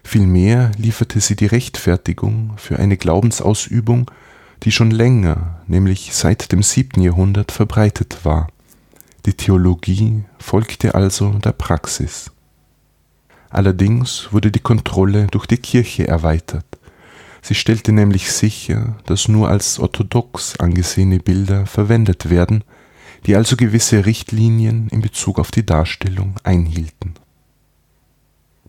vielmehr 0.04 0.72
lieferte 0.78 1.20
sie 1.22 1.36
die 1.36 1.48
Rechtfertigung 1.48 2.54
für 2.58 2.78
eine 2.78 2.98
Glaubensausübung, 2.98 4.12
die 4.62 4.72
schon 4.72 4.92
länger, 4.92 5.60
nämlich 5.66 6.14
seit 6.14 6.52
dem 6.52 6.62
siebten 6.62 7.02
Jahrhundert 7.02 7.52
verbreitet 7.52 8.26
war. 8.26 8.48
Die 9.26 9.34
Theologie 9.34 10.24
folgte 10.38 10.94
also 10.94 11.32
der 11.40 11.54
Praxis. 11.54 12.30
Allerdings 13.50 14.32
wurde 14.32 14.52
die 14.52 14.60
Kontrolle 14.60 15.26
durch 15.32 15.48
die 15.48 15.58
Kirche 15.58 16.08
erweitert. 16.08 16.66
Sie 17.42 17.56
stellte 17.56 17.92
nämlich 17.92 18.32
sicher, 18.32 18.98
dass 19.08 19.28
nur 19.28 19.50
als 19.50 19.80
orthodox 19.80 20.60
angesehene 20.60 21.18
Bilder 21.18 21.66
verwendet 21.66 22.30
werden, 22.30 22.64
die 23.28 23.36
also 23.36 23.56
gewisse 23.56 24.06
Richtlinien 24.06 24.88
in 24.90 25.02
Bezug 25.02 25.38
auf 25.38 25.52
die 25.52 25.66
Darstellung 25.66 26.36
einhielten 26.44 27.14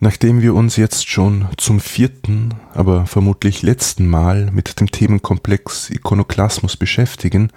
Nachdem 0.00 0.42
wir 0.42 0.54
uns 0.54 0.76
jetzt 0.76 1.08
schon 1.08 1.48
zum 1.56 1.80
vierten, 1.80 2.54
aber 2.72 3.06
vermutlich 3.06 3.62
letzten 3.62 4.06
Mal 4.06 4.48
mit 4.52 4.78
dem 4.78 4.90
Themenkomplex 4.90 5.90
Ikonoklasmus 5.90 6.76
beschäftigen, 6.76 7.50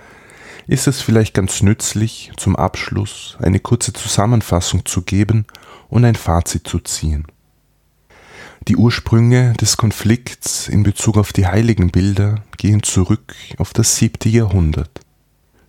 ist 0.65 0.87
es 0.87 1.01
vielleicht 1.01 1.35
ganz 1.35 1.61
nützlich, 1.61 2.31
zum 2.37 2.55
Abschluss 2.55 3.37
eine 3.39 3.59
kurze 3.59 3.93
Zusammenfassung 3.93 4.85
zu 4.85 5.03
geben 5.03 5.45
und 5.89 6.03
ein 6.03 6.15
Fazit 6.15 6.67
zu 6.67 6.79
ziehen. 6.79 7.27
Die 8.67 8.75
Ursprünge 8.75 9.53
des 9.53 9.77
Konflikts 9.77 10.67
in 10.67 10.81
Bezug 10.81 11.17
auf 11.17 11.33
die 11.33 11.45
Heiligenbilder 11.45 12.43
gehen 12.57 12.81
zurück 12.81 13.35
auf 13.57 13.73
das 13.73 13.97
siebte 13.97 14.29
Jahrhundert. 14.29 15.00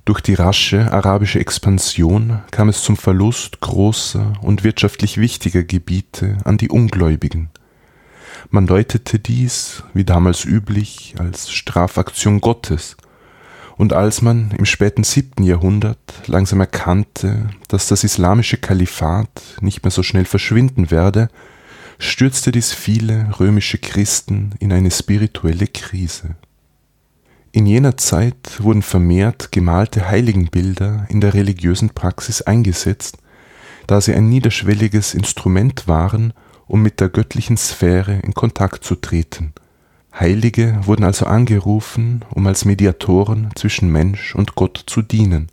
Durch 0.04 0.20
die 0.20 0.34
rasche 0.34 0.92
arabische 0.92 1.38
Expansion 1.38 2.42
kam 2.50 2.68
es 2.68 2.82
zum 2.82 2.96
Verlust 2.96 3.60
großer 3.60 4.32
und 4.42 4.64
wirtschaftlich 4.64 5.18
wichtiger 5.18 5.62
Gebiete 5.62 6.38
an 6.44 6.58
die 6.58 6.70
Ungläubigen. 6.70 7.50
Man 8.50 8.66
deutete 8.66 9.20
dies, 9.20 9.84
wie 9.94 10.04
damals 10.04 10.44
üblich, 10.44 11.14
als 11.18 11.52
Strafaktion 11.52 12.40
Gottes, 12.40 12.96
und 13.76 13.92
als 13.92 14.22
man 14.22 14.50
im 14.58 14.64
späten 14.64 15.04
siebten 15.04 15.44
Jahrhundert 15.44 15.98
langsam 16.26 16.58
erkannte, 16.58 17.50
dass 17.68 17.86
das 17.86 18.02
islamische 18.02 18.56
Kalifat 18.56 19.28
nicht 19.60 19.84
mehr 19.84 19.92
so 19.92 20.02
schnell 20.02 20.24
verschwinden 20.24 20.90
werde, 20.90 21.28
stürzte 21.98 22.50
dies 22.50 22.72
viele 22.72 23.28
römische 23.38 23.78
Christen 23.78 24.54
in 24.58 24.72
eine 24.72 24.90
spirituelle 24.90 25.68
Krise 25.68 26.34
in 27.52 27.66
jener 27.66 27.98
Zeit 27.98 28.62
wurden 28.62 28.80
vermehrt 28.80 29.52
gemalte 29.52 30.08
Heiligenbilder 30.08 31.06
in 31.10 31.20
der 31.20 31.34
religiösen 31.34 31.90
Praxis 31.90 32.40
eingesetzt, 32.40 33.18
da 33.86 34.00
sie 34.00 34.14
ein 34.14 34.30
niederschwelliges 34.30 35.12
Instrument 35.12 35.86
waren, 35.86 36.32
um 36.66 36.82
mit 36.82 36.98
der 36.98 37.10
göttlichen 37.10 37.58
Sphäre 37.58 38.20
in 38.22 38.32
Kontakt 38.32 38.84
zu 38.84 38.94
treten. 38.94 39.52
Heilige 40.18 40.80
wurden 40.84 41.04
also 41.04 41.26
angerufen, 41.26 42.24
um 42.30 42.46
als 42.46 42.64
Mediatoren 42.64 43.50
zwischen 43.54 43.92
Mensch 43.92 44.34
und 44.34 44.54
Gott 44.54 44.82
zu 44.86 45.02
dienen, 45.02 45.48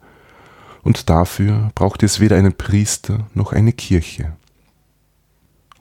und 0.81 1.09
dafür 1.09 1.71
brauchte 1.75 2.05
es 2.05 2.21
weder 2.21 2.37
einen 2.37 2.53
Priester 2.53 3.27
noch 3.33 3.51
eine 3.51 3.73
Kirche. 3.73 4.37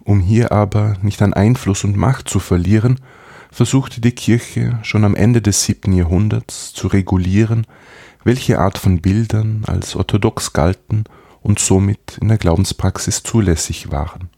Um 0.02 0.18
hier 0.18 0.50
aber 0.50 0.96
nicht 1.02 1.22
an 1.22 1.32
Einfluss 1.32 1.84
und 1.84 1.96
Macht 1.96 2.28
zu 2.28 2.40
verlieren, 2.40 2.98
versuchte 3.50 4.00
die 4.00 4.12
Kirche 4.12 4.78
schon 4.82 5.04
am 5.04 5.14
Ende 5.14 5.42
des 5.42 5.64
siebten 5.64 5.92
Jahrhunderts 5.92 6.72
zu 6.72 6.88
regulieren, 6.88 7.66
welche 8.24 8.58
Art 8.58 8.78
von 8.78 9.00
Bildern 9.00 9.62
als 9.66 9.96
orthodox 9.96 10.52
galten 10.52 11.04
und 11.42 11.58
somit 11.58 12.18
in 12.20 12.28
der 12.28 12.38
Glaubenspraxis 12.38 13.22
zulässig 13.22 13.90
waren. 13.90 14.30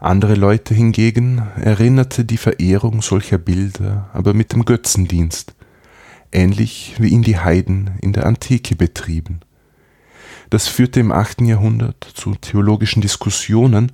Andere 0.00 0.34
Leute 0.34 0.74
hingegen 0.74 1.46
erinnerte 1.56 2.24
die 2.24 2.36
Verehrung 2.36 3.02
solcher 3.02 3.38
Bilder 3.38 4.10
aber 4.12 4.34
mit 4.34 4.52
dem 4.52 4.64
Götzendienst, 4.64 5.54
ähnlich 6.32 6.96
wie 6.98 7.08
ihn 7.08 7.22
die 7.22 7.38
Heiden 7.38 7.90
in 8.00 8.12
der 8.12 8.26
Antike 8.26 8.74
betrieben. 8.74 9.40
Das 10.50 10.66
führte 10.66 10.98
im 10.98 11.12
8. 11.12 11.42
Jahrhundert 11.42 12.04
zu 12.14 12.34
theologischen 12.34 13.00
Diskussionen 13.00 13.92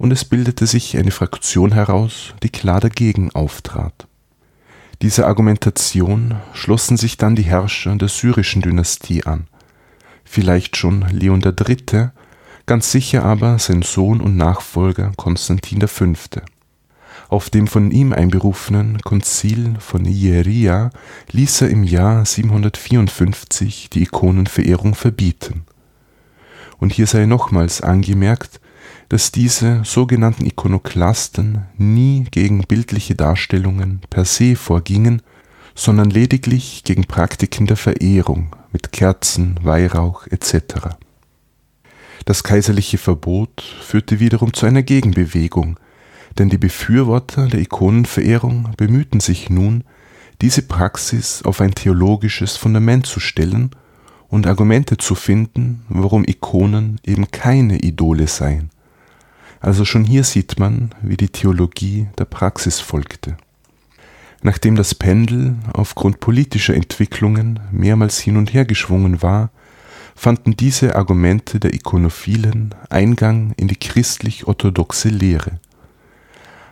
und 0.00 0.12
es 0.12 0.24
bildete 0.24 0.66
sich 0.66 0.96
eine 0.96 1.10
Fraktion 1.10 1.72
heraus, 1.72 2.32
die 2.42 2.48
klar 2.48 2.80
dagegen 2.80 3.32
auftrat. 3.32 4.08
Dieser 5.02 5.26
Argumentation 5.26 6.36
schlossen 6.54 6.96
sich 6.96 7.18
dann 7.18 7.36
die 7.36 7.42
Herrscher 7.42 7.94
der 7.96 8.08
syrischen 8.08 8.62
Dynastie 8.62 9.24
an, 9.24 9.46
vielleicht 10.24 10.78
schon 10.78 11.02
Leon 11.10 11.42
III., 11.42 12.08
ganz 12.64 12.90
sicher 12.90 13.26
aber 13.26 13.58
sein 13.58 13.82
Sohn 13.82 14.22
und 14.22 14.38
Nachfolger 14.38 15.12
Konstantin 15.18 15.86
V. 15.86 16.14
Auf 17.28 17.50
dem 17.50 17.66
von 17.66 17.90
ihm 17.90 18.14
einberufenen 18.14 19.02
Konzil 19.02 19.74
von 19.80 20.06
Ieria 20.06 20.92
ließ 21.30 21.60
er 21.60 21.68
im 21.68 21.84
Jahr 21.84 22.24
754 22.24 23.90
die 23.90 24.04
Ikonenverehrung 24.04 24.94
verbieten. 24.94 25.64
Und 26.78 26.94
hier 26.94 27.06
sei 27.06 27.26
nochmals 27.26 27.82
angemerkt, 27.82 28.60
dass 29.10 29.32
diese 29.32 29.82
sogenannten 29.84 30.46
Ikonoklasten 30.46 31.66
nie 31.76 32.24
gegen 32.30 32.60
bildliche 32.62 33.16
Darstellungen 33.16 34.00
per 34.08 34.24
se 34.24 34.54
vorgingen, 34.54 35.20
sondern 35.74 36.10
lediglich 36.10 36.84
gegen 36.84 37.04
Praktiken 37.04 37.66
der 37.66 37.76
Verehrung 37.76 38.54
mit 38.72 38.92
Kerzen, 38.92 39.58
Weihrauch 39.62 40.28
etc. 40.28 40.94
Das 42.24 42.44
kaiserliche 42.44 42.98
Verbot 42.98 43.62
führte 43.82 44.20
wiederum 44.20 44.52
zu 44.52 44.66
einer 44.66 44.84
Gegenbewegung, 44.84 45.80
denn 46.38 46.48
die 46.48 46.58
Befürworter 46.58 47.48
der 47.48 47.60
Ikonenverehrung 47.60 48.68
bemühten 48.76 49.18
sich 49.18 49.50
nun, 49.50 49.82
diese 50.40 50.62
Praxis 50.62 51.42
auf 51.42 51.60
ein 51.60 51.74
theologisches 51.74 52.56
Fundament 52.56 53.06
zu 53.06 53.18
stellen 53.18 53.70
und 54.28 54.46
Argumente 54.46 54.98
zu 54.98 55.16
finden, 55.16 55.82
warum 55.88 56.22
Ikonen 56.24 57.00
eben 57.04 57.32
keine 57.32 57.78
Idole 57.78 58.28
seien. 58.28 58.70
Also 59.60 59.84
schon 59.84 60.04
hier 60.04 60.24
sieht 60.24 60.58
man, 60.58 60.90
wie 61.02 61.16
die 61.16 61.28
Theologie 61.28 62.08
der 62.18 62.24
Praxis 62.24 62.80
folgte. 62.80 63.36
Nachdem 64.42 64.74
das 64.74 64.94
Pendel 64.94 65.56
aufgrund 65.74 66.20
politischer 66.20 66.74
Entwicklungen 66.74 67.60
mehrmals 67.70 68.18
hin 68.18 68.38
und 68.38 68.54
her 68.54 68.64
geschwungen 68.64 69.22
war, 69.22 69.50
fanden 70.16 70.56
diese 70.56 70.96
Argumente 70.96 71.60
der 71.60 71.74
Ikonophilen 71.74 72.74
Eingang 72.88 73.52
in 73.56 73.68
die 73.68 73.76
christlich-orthodoxe 73.76 75.10
Lehre. 75.10 75.60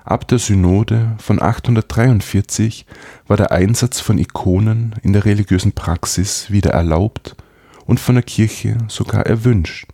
Ab 0.05 0.27
der 0.27 0.39
Synode 0.39 1.17
von 1.19 1.43
843 1.43 2.87
war 3.27 3.37
der 3.37 3.53
Einsatz 3.53 4.01
von 4.01 4.17
Ikonen 4.17 4.95
in 5.03 5.13
der 5.13 5.27
religiösen 5.27 5.73
Praxis 5.73 6.51
wieder 6.51 6.71
erlaubt 6.71 7.37
und 7.85 8.01
von 8.01 8.15
der 8.15 8.25
Kirche 8.25 8.79
sogar 8.89 9.27
erwünscht, 9.27 9.89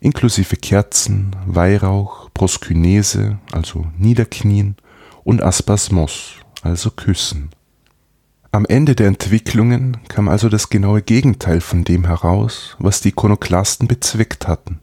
inklusive 0.00 0.56
Kerzen, 0.56 1.36
Weihrauch, 1.46 2.30
Proskynese, 2.34 3.38
also 3.52 3.86
Niederknien 3.98 4.76
und 5.24 5.42
Aspasmos, 5.42 6.32
also 6.62 6.90
Küssen. 6.90 7.50
Am 8.52 8.66
Ende 8.66 8.96
der 8.96 9.06
Entwicklungen 9.06 9.98
kam 10.08 10.28
also 10.28 10.48
das 10.48 10.70
genaue 10.70 11.02
Gegenteil 11.02 11.60
von 11.60 11.84
dem 11.84 12.06
heraus, 12.06 12.76
was 12.80 13.00
die 13.00 13.10
Ikonoklasten 13.10 13.86
bezweckt 13.86 14.48
hatten. 14.48 14.80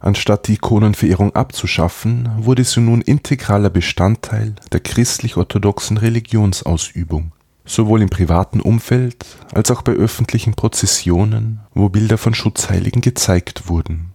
Anstatt 0.00 0.48
die 0.48 0.54
Ikonenverehrung 0.54 1.34
abzuschaffen, 1.34 2.28
wurde 2.38 2.64
sie 2.64 2.80
nun 2.80 3.00
integraler 3.00 3.70
Bestandteil 3.70 4.56
der 4.72 4.80
christlich-orthodoxen 4.80 5.96
Religionsausübung, 5.96 7.32
sowohl 7.64 8.02
im 8.02 8.10
privaten 8.10 8.60
Umfeld 8.60 9.24
als 9.54 9.70
auch 9.70 9.82
bei 9.82 9.92
öffentlichen 9.92 10.54
Prozessionen, 10.54 11.60
wo 11.74 11.88
Bilder 11.88 12.18
von 12.18 12.34
Schutzheiligen 12.34 13.02
gezeigt 13.02 13.68
wurden. 13.68 14.07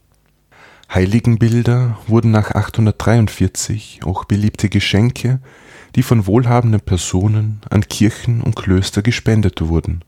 Heiligenbilder 0.92 1.98
wurden 2.08 2.32
nach 2.32 2.52
843 2.52 4.02
auch 4.04 4.26
beliebte 4.26 4.70
Geschenke 4.70 5.40
die 5.96 6.04
von 6.04 6.26
wohlhabenden 6.26 6.82
Personen 6.82 7.62
an 7.70 7.82
Kirchen 7.88 8.42
und 8.42 8.56
Klöster 8.56 9.02
gespendet 9.02 9.62
wurden, 9.68 10.04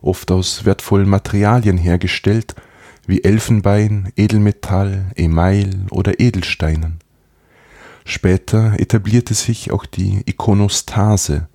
oft 0.00 0.30
aus 0.30 0.64
wertvollen 0.64 1.08
Materialien 1.08 1.76
hergestellt, 1.76 2.54
wie 3.06 3.24
Elfenbein, 3.24 4.12
Edelmetall, 4.16 5.10
Email 5.16 5.86
oder 5.90 6.20
Edelsteinen. 6.20 6.98
Später 8.04 8.78
etablierte 8.78 9.34
sich 9.34 9.72
auch 9.72 9.86
die 9.86 10.22
Ikonostase, 10.26 11.48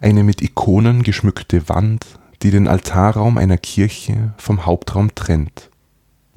eine 0.00 0.22
mit 0.22 0.40
Ikonen 0.42 1.02
geschmückte 1.02 1.68
Wand, 1.68 2.06
die 2.42 2.50
den 2.50 2.68
Altarraum 2.68 3.36
einer 3.36 3.58
Kirche 3.58 4.32
vom 4.38 4.64
Hauptraum 4.64 5.14
trennt 5.14 5.67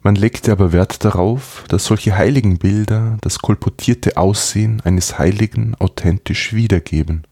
man 0.03 0.15
legte 0.15 0.51
aber 0.51 0.71
Wert 0.71 1.05
darauf, 1.05 1.63
dass 1.67 1.85
solche 1.85 2.15
Heiligenbilder 2.17 3.17
das 3.21 3.39
kolportierte 3.39 4.17
Aussehen 4.17 4.81
eines 4.83 5.19
Heiligen 5.19 5.75
authentisch 5.75 6.53
wiedergeben. 6.53 7.23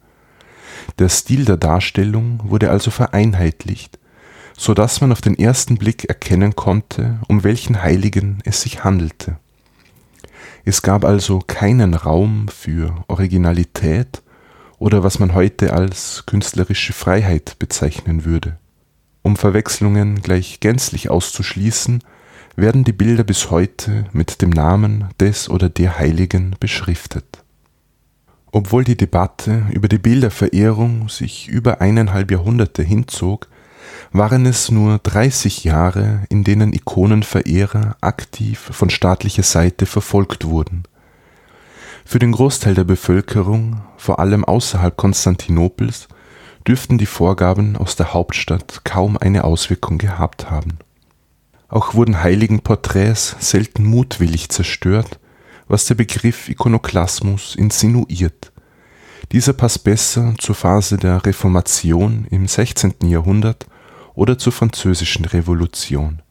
Der 0.99 1.09
Stil 1.09 1.45
der 1.45 1.57
Darstellung 1.57 2.41
wurde 2.43 2.69
also 2.69 2.91
vereinheitlicht, 2.91 3.99
so 4.57 4.73
dass 4.73 5.01
man 5.01 5.11
auf 5.11 5.21
den 5.21 5.37
ersten 5.37 5.77
Blick 5.77 6.05
erkennen 6.05 6.55
konnte, 6.55 7.19
um 7.27 7.43
welchen 7.43 7.81
Heiligen 7.81 8.39
es 8.45 8.61
sich 8.61 8.83
handelte. 8.83 9.37
Es 10.65 10.81
gab 10.81 11.05
also 11.05 11.39
keinen 11.39 11.93
Raum 11.93 12.47
für 12.49 13.03
Originalität 13.07 14.21
oder 14.77 15.03
was 15.03 15.19
man 15.19 15.33
heute 15.33 15.73
als 15.73 16.25
künstlerische 16.25 16.93
Freiheit 16.93 17.57
bezeichnen 17.59 18.25
würde. 18.25 18.57
Um 19.21 19.35
Verwechslungen 19.35 20.21
gleich 20.21 20.59
gänzlich 20.59 21.09
auszuschließen, 21.09 22.03
werden 22.55 22.83
die 22.83 22.93
Bilder 22.93 23.23
bis 23.23 23.51
heute 23.51 24.05
mit 24.11 24.41
dem 24.41 24.49
Namen 24.49 25.05
des 25.19 25.49
oder 25.49 25.69
der 25.69 25.97
Heiligen 25.97 26.55
beschriftet. 26.59 27.43
Obwohl 28.51 28.83
die 28.83 28.97
Debatte 28.97 29.63
über 29.71 29.87
die 29.87 29.99
Bilderverehrung 29.99 31.07
sich 31.07 31.47
über 31.47 31.81
eineinhalb 31.81 32.31
Jahrhunderte 32.31 32.81
hinzog, 32.81 33.47
waren 34.11 34.45
es 34.45 34.71
nur 34.71 34.97
30 34.99 35.63
Jahre, 35.63 36.23
in 36.29 36.43
denen 36.43 36.73
Ikonenverehrer 36.73 37.97
aktiv 38.01 38.59
von 38.71 38.89
staatlicher 38.89 39.43
Seite 39.43 39.85
verfolgt 39.85 40.45
wurden. 40.45 40.83
Für 42.05 42.17
den 42.17 42.31
Großteil 42.31 42.73
der 42.73 42.85
Bevölkerung, 42.85 43.81
vor 43.97 44.19
allem 44.19 44.43
außerhalb 44.43 44.97
Konstantinopels, 44.97 46.07
dürften 46.67 46.97
die 46.97 47.05
Vorgaben 47.05 47.77
aus 47.77 47.95
der 47.95 48.13
Hauptstadt 48.13 48.83
kaum 48.83 49.15
eine 49.15 49.43
Auswirkung 49.43 49.99
gehabt 49.99 50.49
haben 50.49 50.79
auch 51.69 51.93
wurden 51.93 52.21
Heiligenporträts 52.21 53.35
selten 53.39 53.85
mutwillig 53.85 54.49
zerstört, 54.49 55.19
was 55.67 55.85
der 55.85 55.95
Begriff 55.95 56.49
Ikonoklasmus 56.49 57.55
insinuiert. 57.55 58.51
Dieser 59.31 59.53
passt 59.53 59.83
besser 59.83 60.33
zur 60.39 60.55
Phase 60.55 60.97
der 60.97 61.25
Reformation 61.25 62.25
im 62.31 62.47
16. 62.47 62.95
Jahrhundert 63.03 63.67
oder 64.15 64.39
zur 64.39 64.51
Französischen 64.51 65.25
Revolution. 65.25 66.23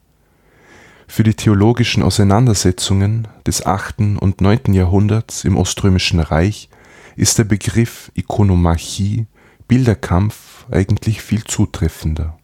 Für 1.06 1.22
die 1.22 1.34
theologischen 1.34 2.02
Auseinandersetzungen 2.02 3.28
des 3.46 3.64
8. 3.64 4.18
und 4.18 4.40
9. 4.40 4.74
Jahrhunderts 4.74 5.44
im 5.44 5.56
Oströmischen 5.56 6.20
Reich 6.20 6.68
ist 7.16 7.38
der 7.38 7.44
Begriff 7.44 8.10
Ikonomachie, 8.14 9.26
Bilderkampf, 9.68 10.66
eigentlich 10.70 11.22
viel 11.22 11.44
zutreffender. 11.44 12.38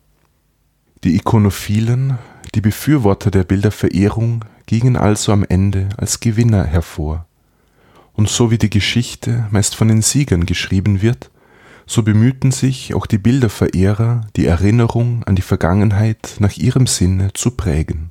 Die 1.02 1.16
Ikonophilen 1.16 2.18
die 2.54 2.60
Befürworter 2.60 3.30
der 3.30 3.44
Bilderverehrung 3.44 4.44
gingen 4.66 4.96
also 4.96 5.32
am 5.32 5.44
Ende 5.48 5.88
als 5.96 6.20
Gewinner 6.20 6.64
hervor. 6.64 7.26
Und 8.12 8.28
so 8.28 8.50
wie 8.50 8.58
die 8.58 8.70
Geschichte 8.70 9.48
meist 9.50 9.74
von 9.74 9.88
den 9.88 10.02
Siegern 10.02 10.46
geschrieben 10.46 11.02
wird, 11.02 11.30
so 11.86 12.02
bemühten 12.02 12.52
sich 12.52 12.94
auch 12.94 13.06
die 13.06 13.18
Bilderverehrer, 13.18 14.22
die 14.36 14.46
Erinnerung 14.46 15.24
an 15.24 15.34
die 15.36 15.42
Vergangenheit 15.42 16.36
nach 16.38 16.56
ihrem 16.56 16.86
Sinne 16.86 17.32
zu 17.34 17.50
prägen. 17.50 18.10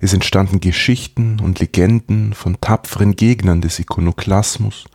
Es 0.00 0.12
entstanden 0.12 0.58
Geschichten 0.58 1.38
und 1.38 1.60
Legenden 1.60 2.32
von 2.32 2.60
tapferen 2.60 3.14
Gegnern 3.14 3.60
des 3.60 3.78
Ikonoklasmus, 3.78 4.86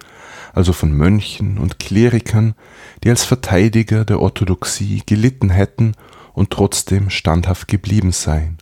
also 0.53 0.73
von 0.73 0.91
Mönchen 0.91 1.59
und 1.59 1.79
Klerikern, 1.79 2.55
die 3.03 3.09
als 3.09 3.23
Verteidiger 3.23 4.03
der 4.03 4.19
Orthodoxie 4.19 5.03
gelitten 5.05 5.49
hätten 5.49 5.93
und 6.33 6.49
trotzdem 6.49 7.09
standhaft 7.09 7.67
geblieben 7.67 8.11
seien. 8.11 8.57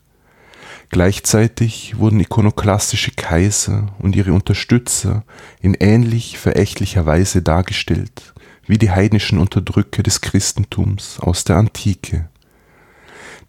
Gleichzeitig 0.96 1.98
wurden 1.98 2.22
ikonoklastische 2.22 3.12
Kaiser 3.12 3.94
und 4.00 4.16
ihre 4.16 4.32
Unterstützer 4.32 5.26
in 5.60 5.74
ähnlich 5.74 6.38
verächtlicher 6.38 7.06
Weise 7.06 7.42
dargestellt 7.42 8.34
wie 8.66 8.78
die 8.78 8.92
heidnischen 8.92 9.38
Unterdrücker 9.38 10.04
des 10.04 10.22
Christentums 10.22 11.20
aus 11.20 11.44
der 11.44 11.58
Antike. 11.58 12.30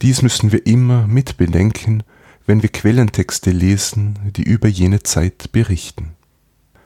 Dies 0.02 0.22
müssen 0.22 0.50
wir 0.50 0.66
immer 0.66 1.06
mit 1.06 1.36
bedenken, 1.36 2.02
wenn 2.46 2.64
wir 2.64 2.68
Quellentexte 2.68 3.52
lesen, 3.52 4.18
die 4.36 4.42
über 4.42 4.66
jene 4.66 5.04
Zeit 5.04 5.52
berichten. 5.52 6.16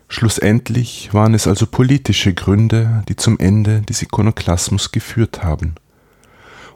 Schlussendlich 0.09 1.15
waren 1.15 1.33
es 1.33 1.47
also 1.47 1.67
politische 1.67 2.35
Gründe, 2.35 3.03
die 3.09 3.17
zum 3.17 3.39
Ende 3.39 3.81
des 3.81 4.03
Ikonoklasmus 4.03 4.93
geführt 4.93 5.43
haben. 5.43 5.77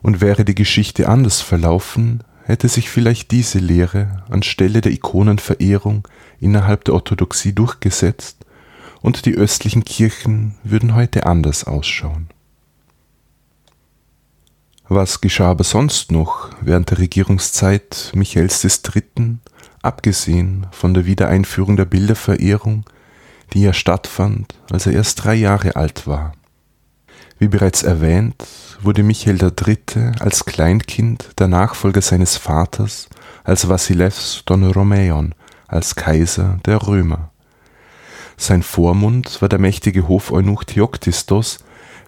Und 0.00 0.22
wäre 0.22 0.46
die 0.46 0.54
Geschichte 0.54 1.06
anders 1.06 1.42
verlaufen, 1.42 2.24
hätte 2.44 2.68
sich 2.68 2.90
vielleicht 2.90 3.30
diese 3.30 3.58
Lehre 3.58 4.22
anstelle 4.28 4.80
der 4.80 4.92
Ikonenverehrung 4.92 6.06
innerhalb 6.40 6.84
der 6.84 6.94
Orthodoxie 6.94 7.54
durchgesetzt 7.54 8.44
und 9.00 9.26
die 9.26 9.34
östlichen 9.34 9.84
Kirchen 9.84 10.54
würden 10.62 10.94
heute 10.94 11.26
anders 11.26 11.64
ausschauen. 11.64 12.28
Was 14.88 15.22
geschah 15.22 15.50
aber 15.50 15.64
sonst 15.64 16.12
noch 16.12 16.50
während 16.60 16.90
der 16.90 16.98
Regierungszeit 16.98 18.12
Michaels 18.14 18.62
III., 18.64 19.38
abgesehen 19.82 20.66
von 20.72 20.94
der 20.94 21.06
Wiedereinführung 21.06 21.76
der 21.76 21.86
Bilderverehrung, 21.86 22.84
die 23.52 23.62
ja 23.62 23.72
stattfand, 23.72 24.54
als 24.70 24.86
er 24.86 24.92
erst 24.92 25.24
drei 25.24 25.34
Jahre 25.34 25.76
alt 25.76 26.06
war? 26.06 26.32
Wie 27.38 27.48
bereits 27.48 27.82
erwähnt, 27.82 28.46
wurde 28.84 29.02
Michael 29.02 29.38
III. 29.40 30.12
als 30.20 30.44
Kleinkind 30.44 31.30
der 31.38 31.48
Nachfolger 31.48 32.02
seines 32.02 32.36
Vaters 32.36 33.08
als 33.42 33.68
Vasilevs 33.68 34.42
Donoromeon, 34.46 35.34
als 35.68 35.94
Kaiser 35.94 36.58
der 36.66 36.86
Römer. 36.86 37.30
Sein 38.36 38.62
Vormund 38.62 39.40
war 39.40 39.48
der 39.48 39.58
mächtige 39.58 40.08
Hofeunuch 40.08 40.64
Theoktistos, 40.64 41.58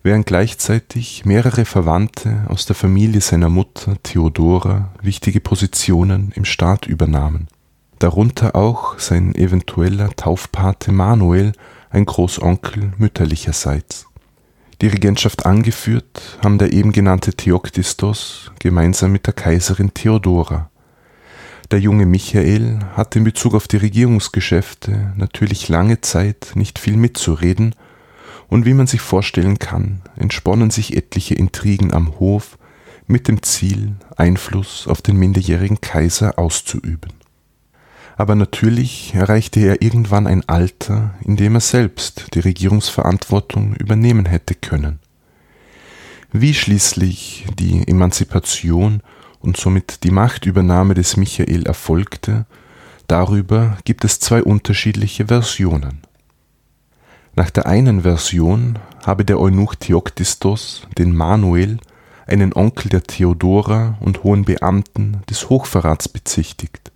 während 0.03 0.27
gleichzeitig 0.27 1.25
mehrere 1.25 1.65
Verwandte 1.65 2.45
aus 2.49 2.67
der 2.67 2.77
Familie 2.77 3.21
seiner 3.21 3.49
Mutter 3.49 3.95
Theodora 4.03 4.91
wichtige 5.03 5.41
Positionen 5.41 6.33
im 6.35 6.45
Staat 6.45 6.87
übernahmen, 6.87 7.49
darunter 7.99 8.55
auch 8.57 8.99
sein 8.99 9.35
eventueller 9.35 10.11
Taufpate 10.17 10.93
Manuel, 10.93 11.53
ein 11.91 12.05
Großonkel 12.05 12.93
mütterlicherseits 12.99 14.07
die 14.81 14.89
Regentschaft 14.89 15.47
angeführt 15.47 16.39
haben 16.43 16.59
der 16.59 16.73
eben 16.73 16.93
genannte 16.93 17.33
Theoktistos 17.33 18.51
gemeinsam 18.59 19.13
mit 19.13 19.27
der 19.27 19.35
Kaiserin 19.35 19.95
Theodora. 19.95 20.71
Der 21.71 21.81
junge 21.81 22.07
Michael 22.07 22.81
hatte 22.95 23.19
in 23.19 23.25
Bezug 23.25 23.55
auf 23.55 23.67
die 23.69 23.79
Regierungsgeschäfte 23.79 25.13
natürlich 25.17 25.69
lange 25.69 26.01
Zeit 26.01 26.53
nicht 26.55 26.79
viel 26.79 26.97
mitzureden, 26.97 27.75
und 28.49 28.65
wie 28.65 28.75
man 28.75 28.87
sich 28.87 29.01
vorstellen 29.01 29.59
kann, 29.59 30.03
entsponnen 30.15 30.71
sich 30.71 30.97
etliche 30.97 31.35
Intrigen 31.35 31.93
am 31.93 32.21
Hof 32.21 32.59
mit 33.09 33.27
dem 33.27 33.43
Ziel, 33.43 33.97
Einfluss 34.17 34.87
auf 34.87 35.03
den 35.03 35.17
minderjährigen 35.17 35.81
Kaiser 35.81 36.39
auszuüben 36.39 37.11
aber 38.17 38.35
natürlich 38.35 39.15
erreichte 39.15 39.61
er 39.61 39.83
irgendwann 39.83 40.27
ein 40.27 40.49
Alter, 40.49 41.15
in 41.23 41.37
dem 41.37 41.55
er 41.55 41.61
selbst 41.61 42.35
die 42.35 42.41
Regierungsverantwortung 42.41 43.75
übernehmen 43.75 44.25
hätte 44.25 44.55
können. 44.55 44.99
Wie 46.33 46.55
schließlich 46.55 47.47
die 47.59 47.87
Emanzipation 47.87 49.03
und 49.41 49.57
somit 49.59 50.03
die 50.03 50.11
Machtübernahme 50.11 50.95
des 50.95 51.17
Michael 51.17 51.67
erfolgte, 51.67 52.47
darüber 53.07 53.77
gibt 53.85 54.05
es 54.05 54.19
zwei 54.19 54.43
unterschiedliche 54.43 55.27
Versionen. 55.27 56.01
Nach 57.35 57.51
der 57.51 57.67
einen 57.67 58.01
Version 58.01 58.79
habe 59.05 59.27
der 59.27 59.39
Eunuch 59.39 59.75
Theoktistos 59.75 60.89
den 60.97 61.15
Manuel, 61.15 61.79
einen 62.27 62.55
Onkel 62.55 62.89
der 62.89 63.03
Theodora 63.03 63.99
und 64.01 64.25
hohen 64.25 64.47
Beamten, 64.47 65.19
des 65.29 65.51
Hochverrats 65.51 66.09
bezichtigt 66.09 66.91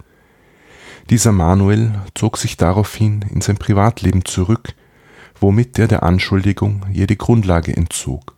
dieser 1.10 1.32
Manuel 1.32 1.92
zog 2.14 2.38
sich 2.38 2.56
daraufhin 2.56 3.22
in 3.22 3.40
sein 3.40 3.56
Privatleben 3.56 4.24
zurück, 4.24 4.74
womit 5.40 5.78
er 5.78 5.88
der 5.88 6.04
Anschuldigung 6.04 6.86
jede 6.92 7.16
Grundlage 7.16 7.76
entzog. 7.76 8.36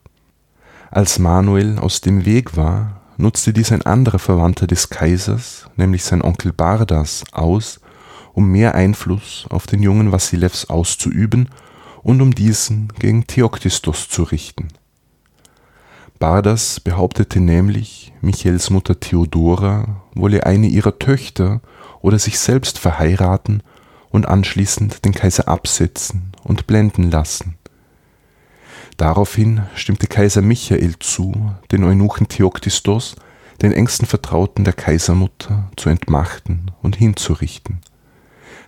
Als 0.90 1.18
Manuel 1.18 1.78
aus 1.78 2.00
dem 2.00 2.24
Weg 2.24 2.56
war, 2.56 3.02
nutzte 3.18 3.52
dies 3.52 3.72
ein 3.72 3.82
anderer 3.82 4.18
Verwandter 4.18 4.66
des 4.66 4.88
Kaisers, 4.88 5.66
nämlich 5.76 6.02
sein 6.02 6.22
Onkel 6.22 6.52
Bardas, 6.52 7.24
aus, 7.32 7.80
um 8.32 8.50
mehr 8.50 8.74
Einfluss 8.74 9.46
auf 9.50 9.66
den 9.66 9.82
jungen 9.82 10.10
Wasilews 10.10 10.70
auszuüben 10.70 11.50
und 12.02 12.22
um 12.22 12.34
diesen 12.34 12.88
gegen 12.98 13.26
Theoktistos 13.26 14.08
zu 14.08 14.22
richten. 14.22 14.68
Bardas 16.18 16.80
behauptete 16.80 17.40
nämlich, 17.40 18.12
Michaels 18.22 18.70
Mutter 18.70 18.98
Theodora 18.98 20.02
wolle 20.14 20.46
eine 20.46 20.68
ihrer 20.68 20.98
Töchter 20.98 21.60
oder 22.02 22.18
sich 22.18 22.38
selbst 22.38 22.78
verheiraten 22.78 23.62
und 24.10 24.28
anschließend 24.28 25.04
den 25.04 25.12
Kaiser 25.12 25.48
absetzen 25.48 26.32
und 26.44 26.66
blenden 26.66 27.10
lassen. 27.10 27.56
Daraufhin 28.98 29.62
stimmte 29.74 30.06
Kaiser 30.06 30.42
Michael 30.42 30.98
zu, 30.98 31.52
den 31.70 31.82
Eunuchen 31.84 32.28
Theoktistos, 32.28 33.16
den 33.62 33.72
engsten 33.72 34.06
Vertrauten 34.06 34.64
der 34.64 34.74
Kaisermutter, 34.74 35.70
zu 35.76 35.88
entmachten 35.88 36.70
und 36.82 36.96
hinzurichten. 36.96 37.80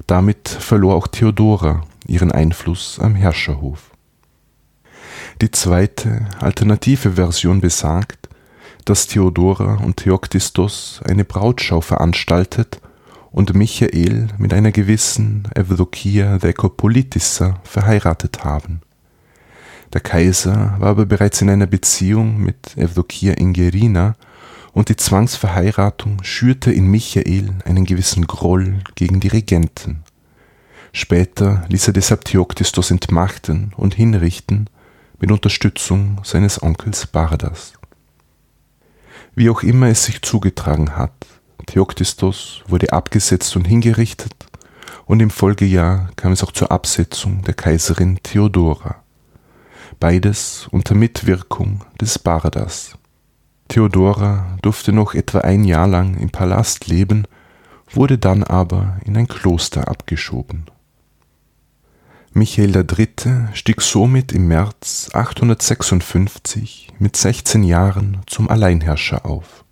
Damit 0.07 0.49
verlor 0.49 0.95
auch 0.95 1.09
Theodora 1.09 1.83
ihren 2.07 2.33
Einfluss 2.33 2.99
am 3.01 3.15
Herrscherhof. 3.15 3.91
Die 5.41 5.51
zweite, 5.51 6.27
alternative 6.41 7.13
Version 7.13 7.61
besagt, 7.61 8.29
dass 8.85 9.07
Theodora 9.07 9.77
und 9.77 9.97
Theoktistos 9.97 11.01
eine 11.05 11.25
Brautschau 11.25 11.81
veranstaltet 11.81 12.81
und 13.35 13.53
Michael 13.53 14.29
mit 14.39 14.55
einer 14.55 14.71
gewissen 14.71 15.49
Evdokia 15.57 16.39
Dekopolitissa 16.39 17.59
verheiratet 17.65 18.45
haben. 18.45 18.81
Der 19.93 20.01
Kaiser 20.01 20.77
war 20.79 20.91
aber 20.91 21.05
bereits 21.05 21.43
in 21.43 21.51
einer 21.51 21.67
Beziehung 21.67 22.39
mit 22.39 22.77
Evdokia 22.77 23.35
Ingerina 23.35 24.15
und 24.73 24.89
die 24.89 24.95
Zwangsverheiratung 24.95 26.23
schürte 26.23 26.73
in 26.73 26.87
Michael 26.87 27.51
einen 27.65 27.85
gewissen 27.85 28.29
Groll 28.29 28.79
gegen 28.95 29.19
die 29.19 29.29
Regenten. 29.29 30.05
Später 30.93 31.65
ließ 31.69 31.89
er 31.89 31.93
deshalb 31.93 32.25
Theoktistos 32.25 32.93
entmachten 32.93 33.73
und 33.77 33.95
hinrichten 33.95 34.71
mit 35.19 35.33
Unterstützung 35.33 36.21
seines 36.23 36.63
Onkels 36.63 37.09
Bardas. 37.09 37.73
Wie 39.35 39.51
auch 39.51 39.65
immer 39.65 39.89
es 39.89 40.05
sich 40.05 40.23
zugetragen 40.23 40.97
hat, 40.97 41.13
Theoktistos 41.67 42.63
wurde 42.67 42.93
abgesetzt 42.93 43.57
und 43.57 43.67
hingerichtet 43.67 44.35
und 45.07 45.21
im 45.21 45.31
Folgejahr 45.31 46.11
kam 46.17 46.33
es 46.33 46.43
auch 46.43 46.53
zur 46.53 46.71
Absetzung 46.71 47.43
der 47.43 47.55
Kaiserin 47.55 48.19
Theodora. 48.23 48.97
Beides 50.01 50.69
unter 50.71 50.95
Mitwirkung 50.95 51.85
des 52.01 52.19
Bardas. 52.19 52.97
Theodora 53.69 54.59
durfte 54.63 54.93
noch 54.93 55.15
etwa 55.15 55.41
ein 55.41 55.65
Jahr 55.65 55.87
lang 55.87 56.17
im 56.17 56.31
Palast 56.31 56.87
leben, 56.87 57.27
wurde 57.91 58.19
dann 58.19 58.43
aber 58.43 58.99
in 59.05 59.17
ein 59.17 59.29
Kloster 59.29 59.89
abgeschoben. 59.89 60.67
Michael 62.33 62.75
III. 62.75 63.49
stieg 63.53 63.81
somit 63.81 64.33
im 64.33 64.49
März 64.49 65.09
856 65.13 66.89
mit 66.99 67.17
16 67.17 67.63
Jahren 67.63 68.23
zum 68.27 68.51
Alleinherrscher 68.51 69.25
auf 69.25 69.64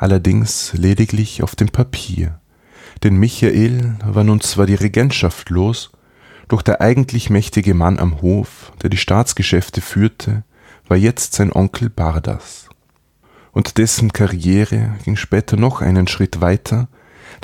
allerdings 0.00 0.72
lediglich 0.72 1.42
auf 1.42 1.54
dem 1.54 1.68
Papier, 1.68 2.40
denn 3.02 3.16
Michael 3.16 3.96
war 4.04 4.24
nun 4.24 4.40
zwar 4.40 4.66
die 4.66 4.74
Regentschaft 4.74 5.50
los, 5.50 5.90
doch 6.48 6.62
der 6.62 6.80
eigentlich 6.80 7.30
mächtige 7.30 7.74
Mann 7.74 7.98
am 7.98 8.22
Hof, 8.22 8.72
der 8.82 8.90
die 8.90 8.96
Staatsgeschäfte 8.96 9.80
führte, 9.80 10.42
war 10.88 10.96
jetzt 10.96 11.34
sein 11.34 11.52
Onkel 11.52 11.90
Bardas. 11.90 12.68
Und 13.52 13.78
dessen 13.78 14.12
Karriere 14.12 14.96
ging 15.04 15.16
später 15.16 15.56
noch 15.56 15.82
einen 15.82 16.08
Schritt 16.08 16.40
weiter, 16.40 16.88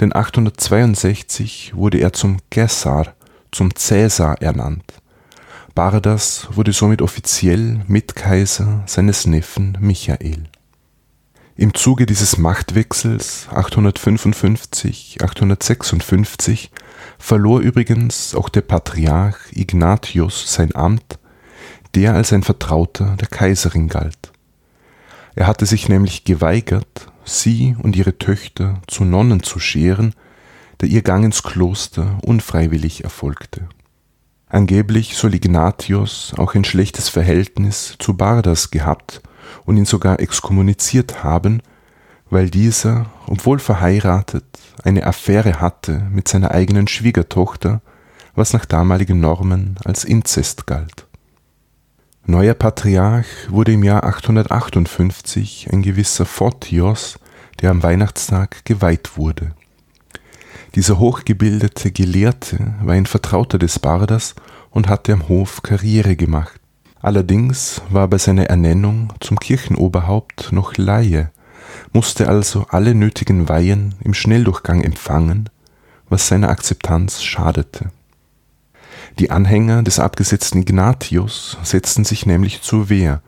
denn 0.01 0.15
862 0.15 1.75
wurde 1.75 1.99
er 1.99 2.13
zum 2.13 2.39
Caesar, 2.51 3.15
zum 3.53 3.75
Cäsar 3.75 4.41
ernannt. 4.41 4.95
Bardas 5.75 6.49
wurde 6.53 6.73
somit 6.73 7.03
offiziell 7.03 7.83
Mitkaiser 7.87 8.83
seines 8.87 9.27
Neffen 9.27 9.77
Michael. 9.79 10.49
Im 11.59 11.73
Zuge 11.73 12.05
dieses 12.05 12.37
Machtwechsels 12.37 13.49
855 13.51 15.17
/ 15.21 15.23
856 15.23 16.71
verlor 17.19 17.61
übrigens 17.61 18.35
auch 18.35 18.51
der 18.51 18.61
Patriarch 18.61 19.39
Ignatius 19.53 20.53
sein 20.53 20.75
Amt, 20.77 21.19
der 21.95 22.13
als 22.13 22.35
ein 22.35 22.43
Vertrauter 22.43 23.17
der 23.19 23.29
Kaiserin 23.29 23.89
galt. 23.89 24.33
Er 25.35 25.47
hatte 25.47 25.65
sich 25.65 25.89
nämlich 25.89 26.25
geweigert, 26.25 27.11
sie 27.25 27.75
und 27.83 27.97
ihre 27.97 28.19
Töchter 28.19 28.83
zu 28.87 29.05
Nonnen 29.07 29.43
zu 29.43 29.59
scheren, 29.59 30.13
da 30.77 30.87
ihr 30.87 31.01
Gang 31.01 31.25
ins 31.25 31.43
Kloster 31.43 32.19
unfreiwillig 32.23 33.03
erfolgte. 33.03 33.67
Angeblich 34.47 35.17
soll 35.17 35.35
Ignatius 35.35 36.35
auch 36.37 36.55
ein 36.55 36.65
schlechtes 36.65 37.09
Verhältnis 37.09 37.97
zu 37.99 38.15
Bardas 38.15 38.71
gehabt 38.71 39.23
und 39.65 39.77
ihn 39.77 39.85
sogar 39.85 40.21
exkommuniziert 40.21 41.25
haben, 41.25 41.63
weil 42.31 42.51
dieser, 42.51 43.07
obwohl 43.27 43.59
verheiratet, 43.59 44.45
eine 44.83 45.07
Affäre 45.07 45.61
hatte 45.61 46.07
mit 46.11 46.29
seiner 46.29 46.51
eigenen 46.51 46.89
Schwiegertochter, 46.89 47.81
was 48.35 48.53
nach 48.53 48.65
damaligen 48.65 49.21
Normen 49.21 49.77
als 49.85 50.05
Inzest 50.05 50.67
galt. 50.67 51.07
Neuer 52.29 52.55
Patriarch 52.55 53.27
wurde 53.49 53.73
im 53.73 53.85
Jahr 53.85 54.05
858 54.05 55.69
ein 55.73 55.83
gewisser 55.83 56.27
Photios, 56.27 57.19
der 57.61 57.71
am 57.71 57.83
Weihnachtstag 57.83 58.65
geweiht 58.65 59.17
wurde. 59.17 59.53
Dieser 60.75 60.99
hochgebildete 60.99 61.93
Gelehrte 61.93 62.75
war 62.83 62.95
ein 62.95 63.07
Vertrauter 63.07 63.59
des 63.59 63.79
Bardas 63.79 64.35
und 64.71 64.89
hatte 64.89 65.13
am 65.13 65.29
Hof 65.29 65.63
Karriere 65.63 66.17
gemacht. 66.17 66.61
Allerdings 67.07 67.83
war 67.89 68.09
bei 68.09 68.19
seiner 68.19 68.47
Ernennung 68.47 69.13
zum 69.21 69.39
Kirchenoberhaupt 69.39 70.51
noch 70.51 70.77
Laie, 70.77 71.31
musste 71.93 72.29
also 72.29 72.67
alle 72.71 72.97
nötigen 72.97 73.49
Weihen 73.49 73.95
im 74.03 74.13
Schnelldurchgang 74.13 74.83
empfangen, 74.83 75.49
was 76.09 76.27
seiner 76.27 76.49
Akzeptanz 76.49 77.23
schadete. 77.23 77.93
Die 79.21 79.31
Anhänger 79.31 79.85
des 79.85 80.01
abgesetzten 80.01 80.63
Ignatius 80.63 81.59
setzten 81.63 82.05
sich 82.05 82.27
nämlich 82.27 82.63
zur 82.63 82.89
Wehr, 82.89 83.23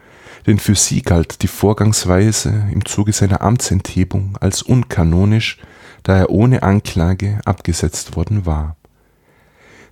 denn 0.48 0.58
für 0.58 0.74
sie 0.74 1.02
galt 1.02 1.42
die 1.42 1.46
Vorgangsweise 1.46 2.66
im 2.72 2.84
Zuge 2.84 3.12
seiner 3.12 3.42
Amtsenthebung 3.42 4.36
als 4.40 4.60
unkanonisch, 4.60 5.56
da 6.02 6.16
er 6.16 6.30
ohne 6.30 6.64
Anklage 6.64 7.38
abgesetzt 7.44 8.16
worden 8.16 8.44
war. 8.44 8.77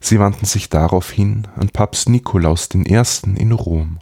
Sie 0.01 0.19
wandten 0.19 0.47
sich 0.47 0.69
daraufhin 0.69 1.49
an 1.57 1.71
Papst 1.71 2.09
Nikolaus 2.09 2.69
I. 2.75 3.03
in 3.37 3.53
Rom. 3.53 3.99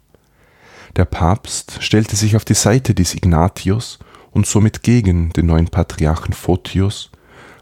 Der 0.96 1.04
Papst 1.04 1.78
stellte 1.80 2.16
sich 2.16 2.36
auf 2.36 2.44
die 2.44 2.54
Seite 2.54 2.94
des 2.94 3.14
Ignatius 3.14 3.98
und 4.30 4.46
somit 4.46 4.82
gegen 4.82 5.30
den 5.32 5.46
neuen 5.46 5.68
Patriarchen 5.68 6.34
Photius, 6.34 7.10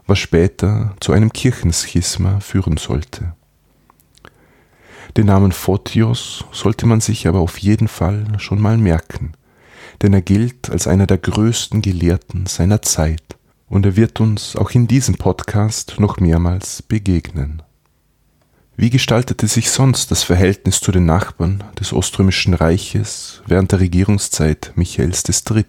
was 0.05 0.19
später 0.19 0.95
zu 0.99 1.13
einem 1.13 1.31
Kirchenschisma 1.31 2.39
führen 2.39 2.77
sollte. 2.77 3.33
Den 5.17 5.27
Namen 5.27 5.51
Photios 5.51 6.45
sollte 6.51 6.85
man 6.85 6.99
sich 6.99 7.27
aber 7.27 7.39
auf 7.39 7.59
jeden 7.59 7.87
Fall 7.87 8.25
schon 8.37 8.59
mal 8.59 8.77
merken, 8.77 9.33
denn 10.01 10.13
er 10.13 10.21
gilt 10.21 10.69
als 10.69 10.87
einer 10.87 11.05
der 11.05 11.19
größten 11.19 11.81
Gelehrten 11.81 12.47
seiner 12.47 12.81
Zeit 12.81 13.37
und 13.69 13.85
er 13.85 13.95
wird 13.95 14.19
uns 14.19 14.55
auch 14.55 14.71
in 14.71 14.87
diesem 14.87 15.15
Podcast 15.15 15.95
noch 15.99 16.19
mehrmals 16.19 16.81
begegnen. 16.81 17.61
Wie 18.75 18.89
gestaltete 18.89 19.47
sich 19.47 19.69
sonst 19.69 20.09
das 20.09 20.23
Verhältnis 20.23 20.79
zu 20.79 20.91
den 20.91 21.05
Nachbarn 21.05 21.63
des 21.79 21.93
Oströmischen 21.93 22.55
Reiches 22.55 23.43
während 23.45 23.71
der 23.71 23.79
Regierungszeit 23.79 24.71
Michaels 24.75 25.23
III.? 25.27 25.65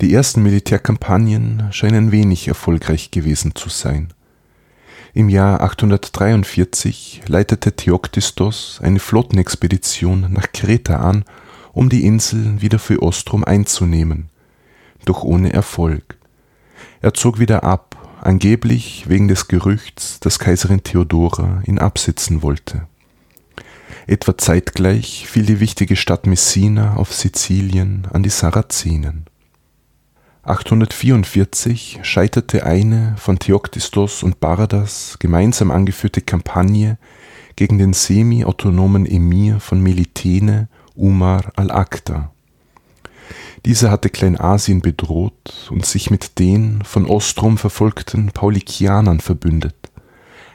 Die 0.00 0.12
ersten 0.12 0.42
Militärkampagnen 0.42 1.68
scheinen 1.70 2.10
wenig 2.10 2.48
erfolgreich 2.48 3.12
gewesen 3.12 3.54
zu 3.54 3.68
sein. 3.68 4.12
Im 5.14 5.28
Jahr 5.28 5.60
843 5.60 7.22
leitete 7.28 7.76
Theoktistos 7.76 8.80
eine 8.82 8.98
Flottenexpedition 8.98 10.32
nach 10.32 10.50
Kreta 10.52 10.96
an, 10.96 11.24
um 11.72 11.90
die 11.90 12.04
Insel 12.04 12.60
wieder 12.60 12.80
für 12.80 13.00
Ostrom 13.00 13.44
einzunehmen, 13.44 14.30
doch 15.04 15.22
ohne 15.22 15.52
Erfolg. 15.52 16.18
Er 17.00 17.14
zog 17.14 17.38
wieder 17.38 17.62
ab, 17.62 17.93
angeblich 18.24 19.08
wegen 19.08 19.28
des 19.28 19.48
Gerüchts, 19.48 20.20
dass 20.20 20.38
Kaiserin 20.38 20.82
Theodora 20.82 21.62
ihn 21.66 21.78
absitzen 21.78 22.42
wollte. 22.42 22.86
Etwa 24.06 24.36
zeitgleich 24.36 25.26
fiel 25.28 25.46
die 25.46 25.60
wichtige 25.60 25.96
Stadt 25.96 26.26
Messina 26.26 26.96
auf 26.96 27.12
Sizilien 27.14 28.06
an 28.12 28.22
die 28.22 28.30
Sarazenen 28.30 29.26
844 30.44 32.00
scheiterte 32.02 32.66
eine 32.66 33.14
von 33.16 33.38
Theoktistos 33.38 34.22
und 34.22 34.40
Bardas 34.40 35.16
gemeinsam 35.18 35.70
angeführte 35.70 36.20
Kampagne 36.20 36.98
gegen 37.56 37.78
den 37.78 37.94
semi-autonomen 37.94 39.06
Emir 39.06 39.58
von 39.58 39.80
Melitene, 39.80 40.68
Umar 40.94 41.50
al-Akta. 41.56 42.33
Dieser 43.64 43.90
hatte 43.90 44.10
Kleinasien 44.10 44.82
bedroht 44.82 45.68
und 45.70 45.86
sich 45.86 46.10
mit 46.10 46.38
den 46.38 46.82
von 46.84 47.06
Ostrom 47.06 47.56
verfolgten 47.56 48.30
Paulikianern 48.32 49.20
verbündet, 49.20 49.76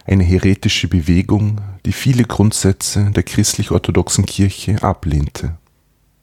eine 0.06 0.24
heretische 0.24 0.88
Bewegung, 0.88 1.62
die 1.86 1.92
viele 1.92 2.24
Grundsätze 2.24 3.12
der 3.12 3.24
christlich-orthodoxen 3.24 4.26
Kirche 4.26 4.84
ablehnte 4.84 5.58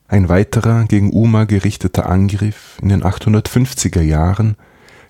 ein 0.09 0.29
weiterer 0.29 0.85
gegen 0.85 1.11
Umar 1.11 1.47
gerichteter 1.47 2.09
Angriff 2.09 2.79
in 2.81 2.89
den 2.89 3.03
850er 3.03 4.03
Jahren, 4.03 4.57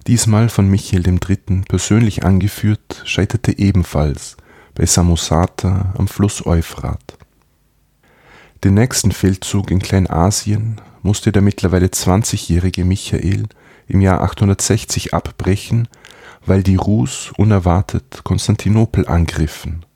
diesmal 0.06 0.48
von 0.48 0.68
Michael 0.68 1.06
III. 1.06 1.62
persönlich 1.68 2.24
angeführt, 2.24 3.02
scheiterte 3.04 3.58
ebenfalls 3.58 4.36
bei 4.74 4.86
Samosata 4.86 5.94
am 5.98 6.08
Fluss 6.08 6.46
Euphrat. 6.46 7.18
Den 8.64 8.74
nächsten 8.74 9.12
Feldzug 9.12 9.70
in 9.70 9.80
Kleinasien 9.80 10.80
musste 11.06 11.32
der 11.32 11.40
mittlerweile 11.40 11.86
20-jährige 11.86 12.84
Michael 12.84 13.44
im 13.88 14.00
Jahr 14.02 14.20
860 14.22 15.14
abbrechen, 15.14 15.88
weil 16.44 16.62
die 16.62 16.76
Rus 16.76 17.32
unerwartet 17.38 18.22
Konstantinopel 18.24 19.08
angriffen 19.08 19.86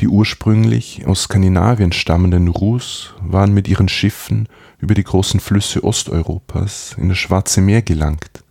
die 0.00 0.08
ursprünglich 0.08 1.06
aus 1.06 1.24
Skandinavien 1.24 1.92
stammenden 1.92 2.48
Rus 2.48 3.14
waren 3.20 3.52
mit 3.52 3.66
ihren 3.66 3.88
Schiffen 3.88 4.48
über 4.78 4.94
die 4.94 5.02
großen 5.02 5.40
Flüsse 5.40 5.82
Osteuropas 5.82 6.94
in 6.98 7.08
das 7.08 7.18
Schwarze 7.18 7.60
Meer 7.60 7.82
gelangt. 7.82 8.44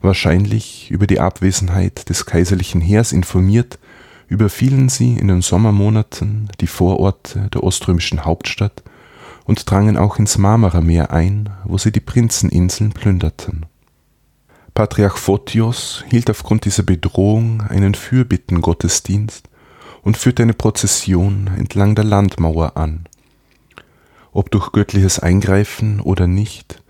Wahrscheinlich 0.00 0.90
über 0.90 1.06
die 1.06 1.20
Abwesenheit 1.20 2.08
des 2.08 2.26
kaiserlichen 2.26 2.80
Heers 2.80 3.12
informiert, 3.12 3.78
überfielen 4.28 4.90
sie 4.90 5.14
in 5.14 5.28
den 5.28 5.40
Sommermonaten 5.40 6.50
die 6.60 6.66
Vororte 6.66 7.48
der 7.52 7.64
oströmischen 7.64 8.26
Hauptstadt 8.26 8.82
und 9.48 9.68
drangen 9.68 9.96
auch 9.96 10.18
ins 10.18 10.36
Marmarameer 10.36 11.10
ein, 11.10 11.48
wo 11.64 11.78
sie 11.78 11.90
die 11.90 12.00
Prinzeninseln 12.00 12.92
plünderten. 12.92 13.64
Patriarch 14.74 15.16
Photios 15.16 16.04
hielt 16.08 16.30
aufgrund 16.30 16.66
dieser 16.66 16.82
Bedrohung 16.82 17.62
einen 17.62 17.94
Fürbittengottesdienst 17.94 19.48
und 20.02 20.18
führte 20.18 20.42
eine 20.42 20.52
Prozession 20.52 21.50
entlang 21.56 21.94
der 21.94 22.04
Landmauer 22.04 22.76
an. 22.76 23.06
Ob 24.32 24.50
durch 24.50 24.70
göttliches 24.70 25.18
Eingreifen 25.18 26.00
oder 26.00 26.26
nicht, 26.26 26.82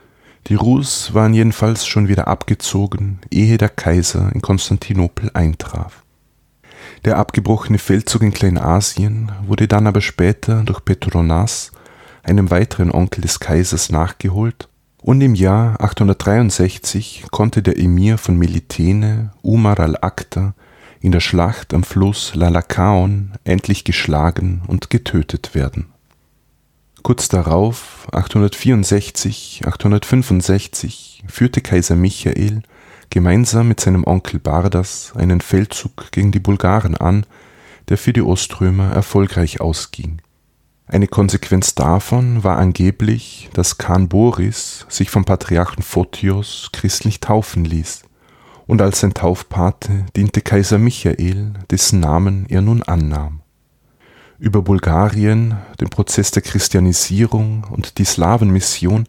die 0.49 0.57
Rus 0.57 1.15
waren 1.15 1.35
jedenfalls 1.35 1.87
schon 1.87 2.09
wieder 2.09 2.27
abgezogen, 2.27 3.21
ehe 3.31 3.57
der 3.57 3.69
Kaiser 3.69 4.33
in 4.35 4.43
Konstantinopel 4.43 5.31
eintraf. 5.33 6.03
Der 7.05 7.19
abgebrochene 7.19 7.79
Feldzug 7.79 8.23
in 8.23 8.33
Kleinasien 8.33 9.31
wurde 9.47 9.69
dann 9.69 9.87
aber 9.87 10.01
später 10.01 10.65
durch 10.65 10.85
Petronas, 10.85 11.71
einem 12.29 12.51
weiteren 12.51 12.91
Onkel 12.91 13.23
des 13.23 13.41
Kaisers, 13.41 13.91
nachgeholt 13.91 14.69
und 15.01 15.21
im 15.21 15.35
Jahr 15.35 15.81
863 15.81 17.27
konnte 17.31 17.63
der 17.63 17.79
Emir 17.79 18.19
von 18.19 18.37
Melitene, 18.37 19.33
Umar 19.43 19.81
al-Akta, 19.81 20.55
in 21.01 21.13
der 21.13 21.21
Schlacht 21.21 21.73
am 21.73 21.85
Fluss 21.85 22.35
Lalakaon 22.35 23.33
endlich 23.45 23.85
geschlagen 23.85 24.63
und 24.67 24.91
getötet 24.91 25.55
werden. 25.55 25.87
Kurz 27.03 27.29
darauf, 27.29 28.09
864, 28.13 29.63
865, 29.65 31.23
führte 31.29 31.61
Kaiser 31.61 31.95
Michael 31.95 32.63
gemeinsam 33.11 33.69
mit 33.69 33.81
seinem 33.81 34.05
Onkel 34.05 34.41
Bardas 34.41 35.13
einen 35.17 35.41
Feldzug 35.41 36.11
gegen 36.11 36.33
die 36.33 36.41
Bulgaren 36.41 36.97
an, 36.97 37.25
der 37.89 37.97
für 37.97 38.13
die 38.13 38.21
Oströmer 38.21 38.91
erfolgreich 38.91 39.61
ausging. 39.61 40.21
Eine 40.91 41.07
Konsequenz 41.07 41.75
davon 41.75 42.45
war 42.45 42.57
angeblich, 42.57 43.51
dass 43.53 43.77
Khan 43.77 44.09
Boris 44.09 44.87
sich 44.89 45.11
vom 45.11 45.27
Patriarchen 45.27 45.83
Photios 45.83 46.71
christlich 46.73 47.21
taufen 47.21 47.67
ließ 47.67 48.05
und 48.67 48.81
als 48.81 49.01
sein 49.01 49.13
Taufpate 49.13 50.07
diente 50.17 50.41
Kaiser 50.41 50.79
Michael, 50.79 51.53
dessen 51.71 52.01
Namen 52.01 52.47
er 52.49 52.63
nun 52.63 52.83
annahm. 52.83 53.43
Über 54.39 54.63
Bulgarien, 54.63 55.59
den 55.79 55.91
Prozess 55.91 56.31
der 56.31 56.43
Christianisierung 56.43 57.67
und 57.71 57.99
die 57.99 58.07
Slawenmission 58.07 59.05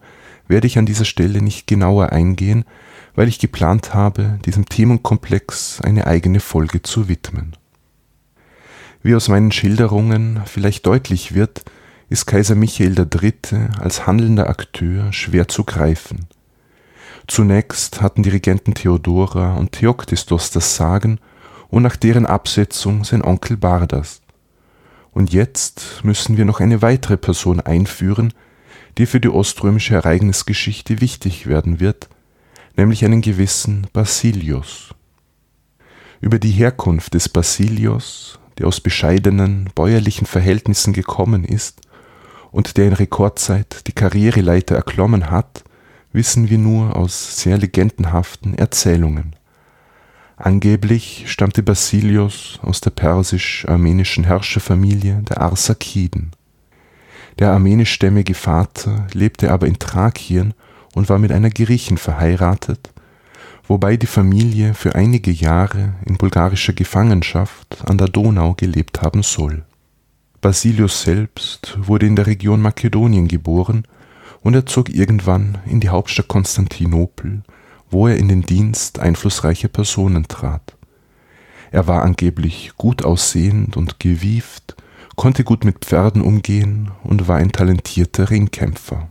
werde 0.48 0.66
ich 0.66 0.76
an 0.76 0.84
dieser 0.84 1.06
Stelle 1.06 1.40
nicht 1.40 1.66
genauer 1.66 2.10
eingehen, 2.10 2.66
weil 3.14 3.28
ich 3.28 3.38
geplant 3.38 3.94
habe, 3.94 4.38
diesem 4.44 4.66
Themenkomplex 4.66 5.80
eine 5.80 6.06
eigene 6.06 6.40
Folge 6.40 6.82
zu 6.82 7.08
widmen. 7.08 7.56
Wie 9.02 9.14
aus 9.14 9.28
meinen 9.28 9.52
Schilderungen 9.52 10.42
vielleicht 10.46 10.86
deutlich 10.86 11.34
wird, 11.34 11.64
ist 12.08 12.26
Kaiser 12.26 12.54
Michael 12.54 12.96
III. 12.98 13.34
als 13.78 14.06
handelnder 14.06 14.48
Akteur 14.48 15.12
schwer 15.12 15.48
zu 15.48 15.64
greifen– 15.64 16.26
Zunächst 17.30 18.00
hatten 18.00 18.24
die 18.24 18.30
Regenten 18.30 18.74
Theodora 18.74 19.54
und 19.54 19.70
Theoktistos 19.70 20.50
das 20.50 20.74
Sagen 20.74 21.20
und 21.68 21.84
nach 21.84 21.94
deren 21.94 22.26
Absetzung 22.26 23.04
sein 23.04 23.22
Onkel 23.22 23.56
Bardas. 23.56 24.20
Und 25.12 25.32
jetzt 25.32 26.00
müssen 26.02 26.36
wir 26.36 26.44
noch 26.44 26.58
eine 26.58 26.82
weitere 26.82 27.16
Person 27.16 27.60
einführen, 27.60 28.34
die 28.98 29.06
für 29.06 29.20
die 29.20 29.28
oströmische 29.28 29.94
Ereignisgeschichte 29.94 31.00
wichtig 31.00 31.46
werden 31.46 31.78
wird, 31.78 32.08
nämlich 32.76 33.04
einen 33.04 33.20
gewissen 33.20 33.86
Basilius. 33.92 34.92
Über 36.20 36.40
die 36.40 36.50
Herkunft 36.50 37.14
des 37.14 37.28
Basilios, 37.28 38.40
der 38.60 38.68
aus 38.68 38.80
bescheidenen 38.80 39.70
bäuerlichen 39.74 40.26
Verhältnissen 40.26 40.92
gekommen 40.92 41.44
ist 41.44 41.80
und 42.52 42.76
der 42.76 42.86
in 42.86 42.92
Rekordzeit 42.92 43.86
die 43.86 43.92
Karriereleiter 43.92 44.76
erklommen 44.76 45.30
hat, 45.30 45.64
wissen 46.12 46.50
wir 46.50 46.58
nur 46.58 46.94
aus 46.94 47.40
sehr 47.40 47.56
legendenhaften 47.56 48.54
Erzählungen. 48.54 49.34
Angeblich 50.36 51.24
stammte 51.26 51.62
Basilios 51.62 52.58
aus 52.62 52.80
der 52.80 52.90
persisch-armenischen 52.90 54.24
Herrscherfamilie 54.24 55.22
der 55.28 55.40
Arsakiden. 55.40 56.32
Der 57.38 57.52
armenischstämmige 57.52 58.34
Vater 58.34 59.06
lebte 59.12 59.52
aber 59.52 59.66
in 59.66 59.78
Thrakien 59.78 60.52
und 60.94 61.08
war 61.08 61.18
mit 61.18 61.32
einer 61.32 61.50
Griechin 61.50 61.96
verheiratet, 61.96 62.90
wobei 63.70 63.96
die 63.96 64.08
Familie 64.08 64.74
für 64.74 64.96
einige 64.96 65.30
Jahre 65.30 65.94
in 66.04 66.16
bulgarischer 66.16 66.72
Gefangenschaft 66.72 67.78
an 67.86 67.98
der 67.98 68.08
Donau 68.08 68.54
gelebt 68.54 69.00
haben 69.00 69.22
soll. 69.22 69.64
Basilius 70.40 71.02
selbst 71.02 71.78
wurde 71.78 72.06
in 72.06 72.16
der 72.16 72.26
Region 72.26 72.60
Makedonien 72.60 73.28
geboren 73.28 73.84
und 74.40 74.54
er 74.54 74.66
zog 74.66 74.88
irgendwann 74.88 75.58
in 75.66 75.78
die 75.78 75.88
Hauptstadt 75.88 76.26
Konstantinopel, 76.26 77.44
wo 77.88 78.08
er 78.08 78.16
in 78.16 78.26
den 78.26 78.42
Dienst 78.42 78.98
einflussreicher 78.98 79.68
Personen 79.68 80.26
trat. 80.26 80.74
Er 81.70 81.86
war 81.86 82.02
angeblich 82.02 82.72
gut 82.76 83.04
aussehend 83.04 83.76
und 83.76 84.00
gewieft, 84.00 84.74
konnte 85.14 85.44
gut 85.44 85.64
mit 85.64 85.84
Pferden 85.84 86.22
umgehen 86.22 86.90
und 87.04 87.28
war 87.28 87.36
ein 87.36 87.52
talentierter 87.52 88.30
Ringkämpfer. 88.30 89.10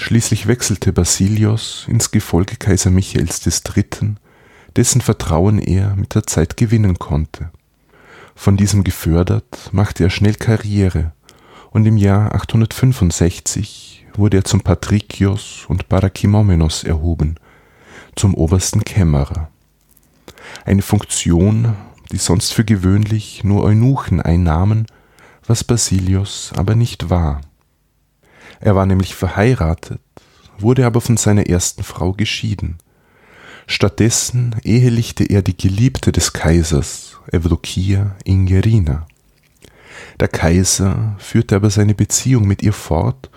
Schließlich 0.00 0.46
wechselte 0.46 0.92
Basilios 0.92 1.84
ins 1.88 2.12
Gefolge 2.12 2.56
Kaiser 2.56 2.90
Michaels 2.90 3.44
III., 3.44 4.14
dessen 4.76 5.00
Vertrauen 5.00 5.58
er 5.58 5.96
mit 5.96 6.14
der 6.14 6.22
Zeit 6.22 6.56
gewinnen 6.56 7.00
konnte. 7.00 7.50
Von 8.36 8.56
diesem 8.56 8.84
gefördert 8.84 9.70
machte 9.72 10.04
er 10.04 10.10
schnell 10.10 10.34
Karriere 10.34 11.12
und 11.72 11.84
im 11.84 11.96
Jahr 11.96 12.32
865 12.32 14.06
wurde 14.14 14.38
er 14.38 14.44
zum 14.44 14.60
Patrikios 14.60 15.66
und 15.66 15.88
Parakimomenos 15.88 16.84
erhoben, 16.84 17.34
zum 18.14 18.34
obersten 18.34 18.84
Kämmerer. 18.84 19.50
Eine 20.64 20.82
Funktion, 20.82 21.74
die 22.12 22.18
sonst 22.18 22.54
für 22.54 22.64
gewöhnlich 22.64 23.42
nur 23.42 23.64
Eunuchen 23.64 24.22
einnahmen, 24.22 24.86
was 25.44 25.64
Basilios 25.64 26.52
aber 26.56 26.76
nicht 26.76 27.10
war. 27.10 27.40
Er 28.60 28.74
war 28.74 28.86
nämlich 28.86 29.14
verheiratet, 29.14 30.00
wurde 30.58 30.86
aber 30.86 31.00
von 31.00 31.16
seiner 31.16 31.46
ersten 31.46 31.82
Frau 31.82 32.12
geschieden. 32.12 32.78
Stattdessen 33.66 34.56
ehelichte 34.64 35.24
er 35.24 35.42
die 35.42 35.56
Geliebte 35.56 36.10
des 36.10 36.32
Kaisers, 36.32 37.18
Evdokia 37.30 38.16
Ingerina. 38.24 39.06
Der 40.20 40.28
Kaiser 40.28 41.16
führte 41.18 41.56
aber 41.56 41.70
seine 41.70 41.94
Beziehung 41.94 42.46
mit 42.46 42.62
ihr 42.62 42.72
fort 42.72 43.30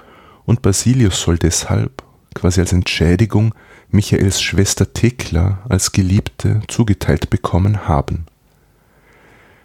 und 0.46 0.62
Basilius 0.62 1.22
soll 1.22 1.38
deshalb, 1.38 2.04
quasi 2.34 2.62
als 2.62 2.74
Entschädigung, 2.74 3.54
Michaels 3.90 4.42
Schwester 4.42 4.94
Thekla 4.94 5.60
als 5.68 5.92
Geliebte 5.92 6.62
zugeteilt 6.68 7.30
bekommen 7.30 7.88
haben. 7.88 8.26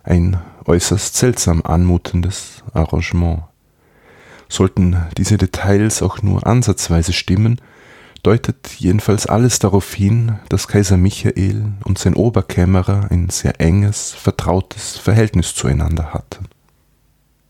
Ein 0.03 0.41
äußerst 0.65 1.15
seltsam 1.15 1.63
anmutendes 1.63 2.65
Arrangement. 2.75 3.45
Sollten 4.49 4.97
diese 5.17 5.39
Details 5.39 6.03
auch 6.03 6.23
nur 6.23 6.47
ansatzweise 6.47 7.13
stimmen, 7.13 7.61
deutet 8.23 8.77
jedenfalls 8.79 9.27
alles 9.27 9.59
darauf 9.59 9.95
hin, 9.95 10.39
dass 10.49 10.69
Kaiser 10.69 10.97
Michael 10.97 11.73
und 11.85 11.99
sein 11.99 12.15
Oberkämmerer 12.15 13.09
ein 13.11 13.31
sehr 13.31 13.61
enges, 13.61 14.13
vertrautes 14.13 14.99
Verhältnis 14.99 15.55
zueinander 15.55 16.13
hatten. 16.13 16.47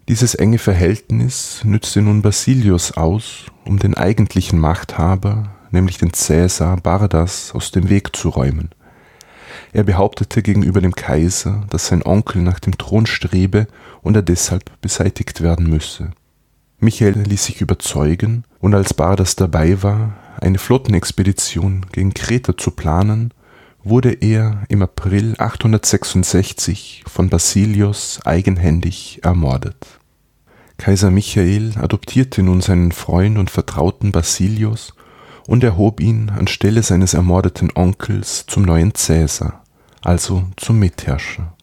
Dieses 0.09 0.35
enge 0.35 0.59
Verhältnis 0.59 1.63
nützte 1.65 2.01
nun 2.03 2.23
Basilius 2.23 2.93
aus, 2.93 3.47
um 3.65 3.79
den 3.79 3.95
eigentlichen 3.95 4.59
Machthaber, 4.59 5.51
nämlich 5.71 5.99
den 5.99 6.13
Cäsar 6.13 6.77
Bardas, 6.77 7.53
aus 7.55 7.73
dem 7.73 7.89
Weg 7.89 8.15
zu 8.15 8.29
räumen. 8.29 8.71
Er 9.73 9.83
behauptete 9.83 10.43
gegenüber 10.43 10.81
dem 10.81 10.95
Kaiser, 10.95 11.65
dass 11.71 11.89
sein 11.89 12.05
Onkel 12.05 12.43
nach 12.43 12.61
dem 12.61 12.79
Thron 12.79 13.07
strebe 13.07 13.67
und 14.03 14.15
er 14.15 14.23
deshalb 14.23 14.71
beseitigt 14.81 15.41
werden 15.41 15.69
müsse. 15.69 16.13
Michael 16.79 17.23
ließ 17.23 17.45
sich 17.45 17.61
überzeugen, 17.61 18.45
und 18.61 18.75
als 18.75 18.95
Bardas 18.95 19.37
dabei 19.37 19.83
war, 19.83 20.17
eine 20.41 20.59
Flottenexpedition 20.59 21.87
gegen 21.93 22.13
Kreta 22.15 22.57
zu 22.57 22.71
planen, 22.71 23.33
wurde 23.83 24.13
er 24.13 24.65
im 24.69 24.83
April 24.83 25.35
866 25.39 27.05
von 27.07 27.29
Basilios 27.29 28.21
eigenhändig 28.25 29.21
ermordet. 29.23 29.77
Kaiser 30.77 31.11
Michael 31.11 31.73
adoptierte 31.77 32.43
nun 32.43 32.61
seinen 32.61 32.93
Freund 32.93 33.39
und 33.39 33.51
Vertrauten 33.51 34.13
Basilios 34.13 34.93
und 35.47 35.65
erhob 35.65 36.01
ihn 36.01 36.31
anstelle 36.31 36.83
seines 36.83 37.15
ermordeten 37.15 37.71
Onkels 37.75 38.45
zum 38.47 38.65
neuen 38.65 38.95
Cäsar, 38.95 39.65
also 40.03 40.45
zum 40.57 40.79
Mitherrscher. 40.79 41.56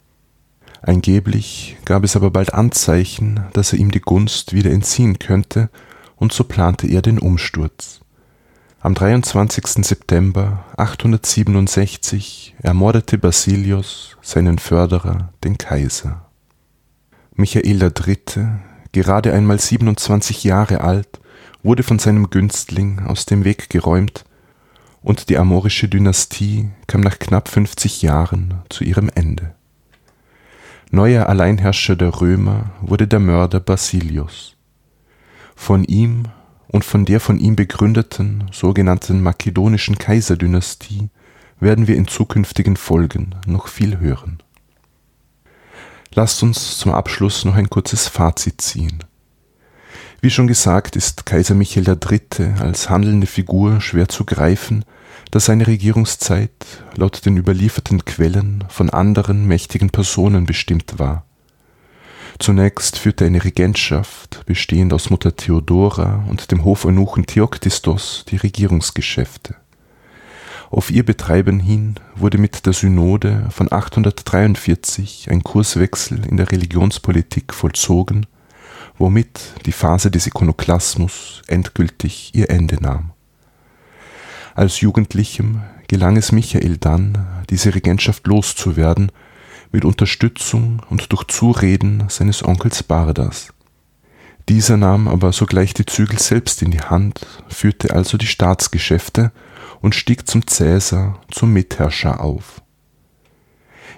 Angeblich 0.85 1.77
gab 1.85 2.03
es 2.03 2.17
aber 2.17 2.29
bald 2.29 2.53
Anzeichen, 2.53 3.45
dass 3.53 3.71
er 3.71 3.79
ihm 3.79 3.91
die 3.91 4.01
Gunst 4.01 4.51
wieder 4.51 4.69
entziehen 4.69 5.17
könnte, 5.17 5.69
und 6.17 6.33
so 6.33 6.43
plante 6.43 6.87
er 6.87 7.01
den 7.01 7.19
Umsturz. 7.19 8.01
Am 8.81 8.93
23. 8.93 9.85
September 9.85 10.65
867 10.75 12.55
ermordete 12.61 13.17
Basilius 13.17 14.17
seinen 14.21 14.59
Förderer, 14.59 15.31
den 15.45 15.57
Kaiser. 15.57 16.25
Michael 17.33 17.81
III., 17.81 18.17
gerade 18.91 19.31
einmal 19.31 19.59
27 19.59 20.43
Jahre 20.43 20.81
alt, 20.81 21.21
wurde 21.63 21.83
von 21.83 21.97
seinem 21.97 22.29
Günstling 22.29 23.05
aus 23.05 23.25
dem 23.25 23.45
Weg 23.45 23.69
geräumt 23.69 24.25
und 25.01 25.29
die 25.29 25.37
amorische 25.37 25.87
Dynastie 25.87 26.69
kam 26.87 26.99
nach 26.99 27.19
knapp 27.19 27.47
50 27.47 28.01
Jahren 28.01 28.55
zu 28.67 28.83
ihrem 28.83 29.09
Ende. 29.15 29.55
Neuer 30.95 31.27
Alleinherrscher 31.27 31.95
der 31.95 32.21
Römer 32.21 32.69
wurde 32.79 33.07
der 33.07 33.17
Mörder 33.17 33.59
Basilius. 33.59 34.55
Von 35.55 35.85
ihm 35.85 36.25
und 36.67 36.85
von 36.85 37.03
der 37.03 37.19
von 37.19 37.39
ihm 37.39 37.55
begründeten 37.55 38.43
sogenannten 38.51 39.23
makedonischen 39.23 39.97
Kaiserdynastie 39.97 41.09
werden 41.59 41.87
wir 41.87 41.95
in 41.95 42.07
zukünftigen 42.07 42.77
Folgen 42.77 43.33
noch 43.47 43.69
viel 43.69 43.99
hören. 43.99 44.43
Lasst 46.13 46.43
uns 46.43 46.77
zum 46.77 46.91
Abschluss 46.91 47.43
noch 47.43 47.55
ein 47.55 47.71
kurzes 47.71 48.07
Fazit 48.07 48.61
ziehen. 48.61 49.03
Wie 50.21 50.29
schon 50.29 50.45
gesagt, 50.45 50.95
ist 50.95 51.25
Kaiser 51.25 51.55
Michael 51.55 51.87
III. 51.87 52.53
als 52.59 52.91
handelnde 52.91 53.25
Figur 53.25 53.81
schwer 53.81 54.09
zu 54.09 54.25
greifen, 54.25 54.85
da 55.33 55.39
seine 55.39 55.65
Regierungszeit 55.65 56.51
laut 56.95 57.25
den 57.25 57.37
überlieferten 57.37 58.05
Quellen 58.05 58.65
von 58.69 58.91
anderen 58.91 59.47
mächtigen 59.47 59.89
Personen 59.89 60.45
bestimmt 60.45 60.99
war. 60.99 61.25
Zunächst 62.37 62.99
führte 62.99 63.25
eine 63.25 63.43
Regentschaft, 63.43 64.45
bestehend 64.45 64.93
aus 64.93 65.09
Mutter 65.09 65.35
Theodora 65.35 66.23
und 66.29 66.51
dem 66.51 66.63
Hofeunuchen 66.63 67.25
Theoktistos, 67.25 68.25
die 68.29 68.35
Regierungsgeschäfte. 68.35 69.55
Auf 70.69 70.91
ihr 70.91 71.03
Betreiben 71.03 71.59
hin 71.59 71.95
wurde 72.15 72.37
mit 72.37 72.67
der 72.67 72.73
Synode 72.73 73.47
von 73.49 73.71
843 73.71 75.31
ein 75.31 75.43
Kurswechsel 75.43 76.27
in 76.27 76.37
der 76.37 76.51
Religionspolitik 76.51 77.55
vollzogen, 77.55 78.27
womit 78.99 79.53
die 79.65 79.71
Phase 79.71 80.11
des 80.11 80.27
Ikonoklasmus 80.27 81.41
endgültig 81.47 82.35
ihr 82.35 82.51
Ende 82.51 82.75
nahm. 82.75 83.12
Als 84.55 84.81
Jugendlichem 84.81 85.61
gelang 85.87 86.15
es 86.15 86.31
Michael 86.31 86.77
dann, 86.77 87.43
diese 87.49 87.73
Regentschaft 87.73 88.27
loszuwerden, 88.27 89.11
mit 89.71 89.83
Unterstützung 89.83 90.81
und 90.89 91.11
durch 91.11 91.23
Zureden 91.25 92.03
seines 92.09 92.45
Onkels 92.45 92.83
Bardas. 92.83 93.51
Dieser 94.49 94.77
nahm 94.77 95.07
aber 95.07 95.31
sogleich 95.31 95.73
die 95.73 95.85
Zügel 95.85 96.19
selbst 96.19 96.61
in 96.61 96.69
die 96.69 96.81
Hand, 96.81 97.25
führte 97.47 97.95
also 97.95 98.17
die 98.17 98.27
Staatsgeschäfte 98.27 99.31
und 99.81 99.95
stieg 99.95 100.27
zum 100.27 100.45
Cäsar, 100.45 101.19
zum 101.31 101.53
Mitherrscher 101.53 102.21
auf. 102.21 102.61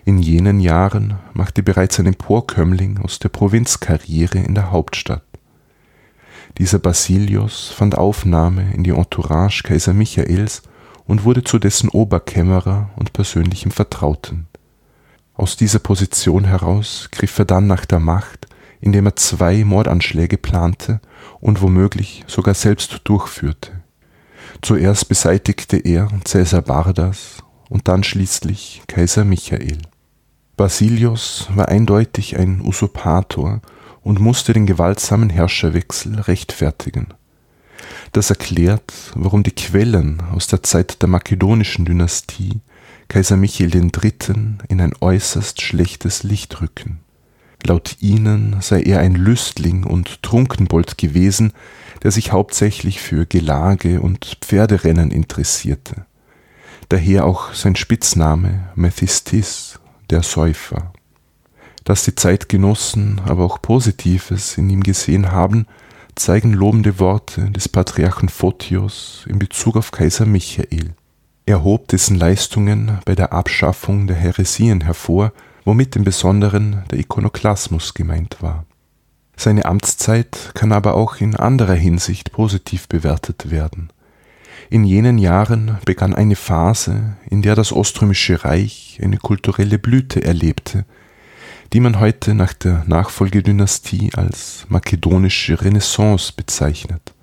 In 0.05 0.19
jenen 0.19 0.59
Jahren 0.59 1.15
machte 1.33 1.63
bereits 1.63 1.99
ein 1.99 2.05
Emporkömmling 2.05 2.99
aus 2.99 3.19
der 3.19 3.29
Provinz 3.29 3.79
Karriere 3.79 4.37
in 4.37 4.55
der 4.55 4.71
Hauptstadt. 4.71 5.24
Dieser 6.57 6.79
Basilios 6.79 7.69
fand 7.69 7.97
Aufnahme 7.97 8.71
in 8.73 8.83
die 8.83 8.91
Entourage 8.91 9.63
Kaiser 9.63 9.93
Michaels 9.93 10.61
und 11.05 11.25
wurde 11.25 11.43
zu 11.43 11.59
dessen 11.59 11.89
Oberkämmerer 11.89 12.89
und 12.95 13.11
persönlichem 13.11 13.71
Vertrauten. 13.71 14.47
Aus 15.33 15.57
dieser 15.57 15.79
Position 15.79 16.45
heraus 16.45 17.09
griff 17.11 17.37
er 17.37 17.45
dann 17.45 17.67
nach 17.67 17.85
der 17.85 17.99
Macht, 17.99 18.47
indem 18.79 19.05
er 19.05 19.17
zwei 19.17 19.65
Mordanschläge 19.65 20.37
plante 20.37 21.01
und 21.41 21.61
womöglich 21.61 22.23
sogar 22.27 22.53
selbst 22.53 23.01
durchführte. 23.03 23.83
Zuerst 24.61 25.09
beseitigte 25.09 25.77
er 25.77 26.07
Cäsar 26.23 26.61
Bardas 26.61 27.43
und 27.69 27.89
dann 27.89 28.03
schließlich 28.03 28.83
Kaiser 28.87 29.25
Michael. 29.25 29.79
Basilios 30.55 31.49
war 31.53 31.67
eindeutig 31.67 32.37
ein 32.37 32.61
Usurpator 32.61 33.61
und 34.05 34.21
musste 34.21 34.53
den 34.53 34.67
gewaltsamen 34.67 35.29
Herrscherwechsel 35.29 36.21
rechtfertigen. 36.21 37.07
Das 38.13 38.29
erklärt, 38.29 38.93
warum 39.15 39.43
die 39.43 39.51
Quellen 39.51 40.21
aus 40.31 40.47
der 40.47 40.63
Zeit 40.63 41.01
der 41.01 41.09
makedonischen 41.09 41.83
Dynastie 41.83 42.61
Kaiser 43.07 43.35
Michael 43.35 43.75
III. 43.75 44.13
in 44.69 44.79
ein 44.79 44.93
äußerst 45.01 45.61
schlechtes 45.61 46.23
Licht 46.23 46.61
rücken. 46.61 46.99
Laut 47.63 47.97
ihnen 47.99 48.57
sei 48.61 48.83
er 48.83 48.99
ein 48.99 49.15
Lüstling 49.15 49.83
und 49.83 50.21
Trunkenbold 50.21 50.97
gewesen, 50.97 51.51
der 52.03 52.11
sich 52.11 52.31
hauptsächlich 52.31 53.01
für 53.01 53.25
Gelage 53.25 54.01
und 54.01 54.37
Pferderennen 54.41 55.09
interessierte. 55.09 56.05
Daher 56.89 57.25
auch 57.25 57.53
sein 57.53 57.75
Spitzname 57.75 58.69
Methistis, 58.75 59.79
der 60.11 60.21
Säufer. 60.21 60.93
Dass 61.86 62.03
die 62.03 62.15
Zeitgenossen 62.15 63.21
aber 63.25 63.45
auch 63.45 63.61
Positives 63.61 64.57
in 64.57 64.69
ihm 64.71 64.81
gesehen 64.81 65.31
haben, 65.31 65.67
zeigen 66.15 66.51
lobende 66.51 66.99
Worte 66.99 67.51
des 67.51 67.69
Patriarchen 67.69 68.27
Photios 68.27 69.23
in 69.29 69.38
Bezug 69.38 69.77
auf 69.77 69.91
Kaiser 69.91 70.25
Michael. 70.25 70.95
Er 71.45 71.63
hob 71.63 71.88
dessen 71.89 72.15
Leistungen 72.15 72.97
bei 73.05 73.13
der 73.13 73.33
Abschaffung 73.33 74.07
der 74.07 74.15
Häresien 74.15 74.81
hervor, 74.81 75.31
womit 75.63 75.95
im 75.95 76.03
Besonderen 76.03 76.83
der 76.89 76.97
Ikonoklasmus 76.99 77.93
gemeint 77.93 78.38
war. 78.41 78.65
Seine 79.38 79.65
Amtszeit 79.65 80.51
kann 80.55 80.71
aber 80.71 80.95
auch 80.95 81.17
in 81.17 81.36
anderer 81.36 81.75
Hinsicht 81.75 82.31
positiv 82.31 82.88
bewertet 82.88 83.51
werden. 83.51 83.91
In 84.71 84.86
jenen 84.86 85.19
Jahren 85.19 85.77
begann 85.86 86.15
eine 86.15 86.36
Phase, 86.36 87.17
in 87.29 87.43
der 87.43 87.53
das 87.53 87.71
Oströmische 87.71 88.43
Reich 88.43 88.99
eine 89.03 89.17
kulturelle 89.17 89.77
Blüte 89.77 90.23
erlebte, 90.23 90.86
die 91.74 91.80
man 91.80 91.99
heute 91.99 92.34
nach 92.34 92.53
der 92.53 92.84
Nachfolgedynastie 92.88 94.11
als 94.16 94.66
makedonische 94.70 95.61
Renaissance 95.61 96.34
bezeichnet. 96.36 97.13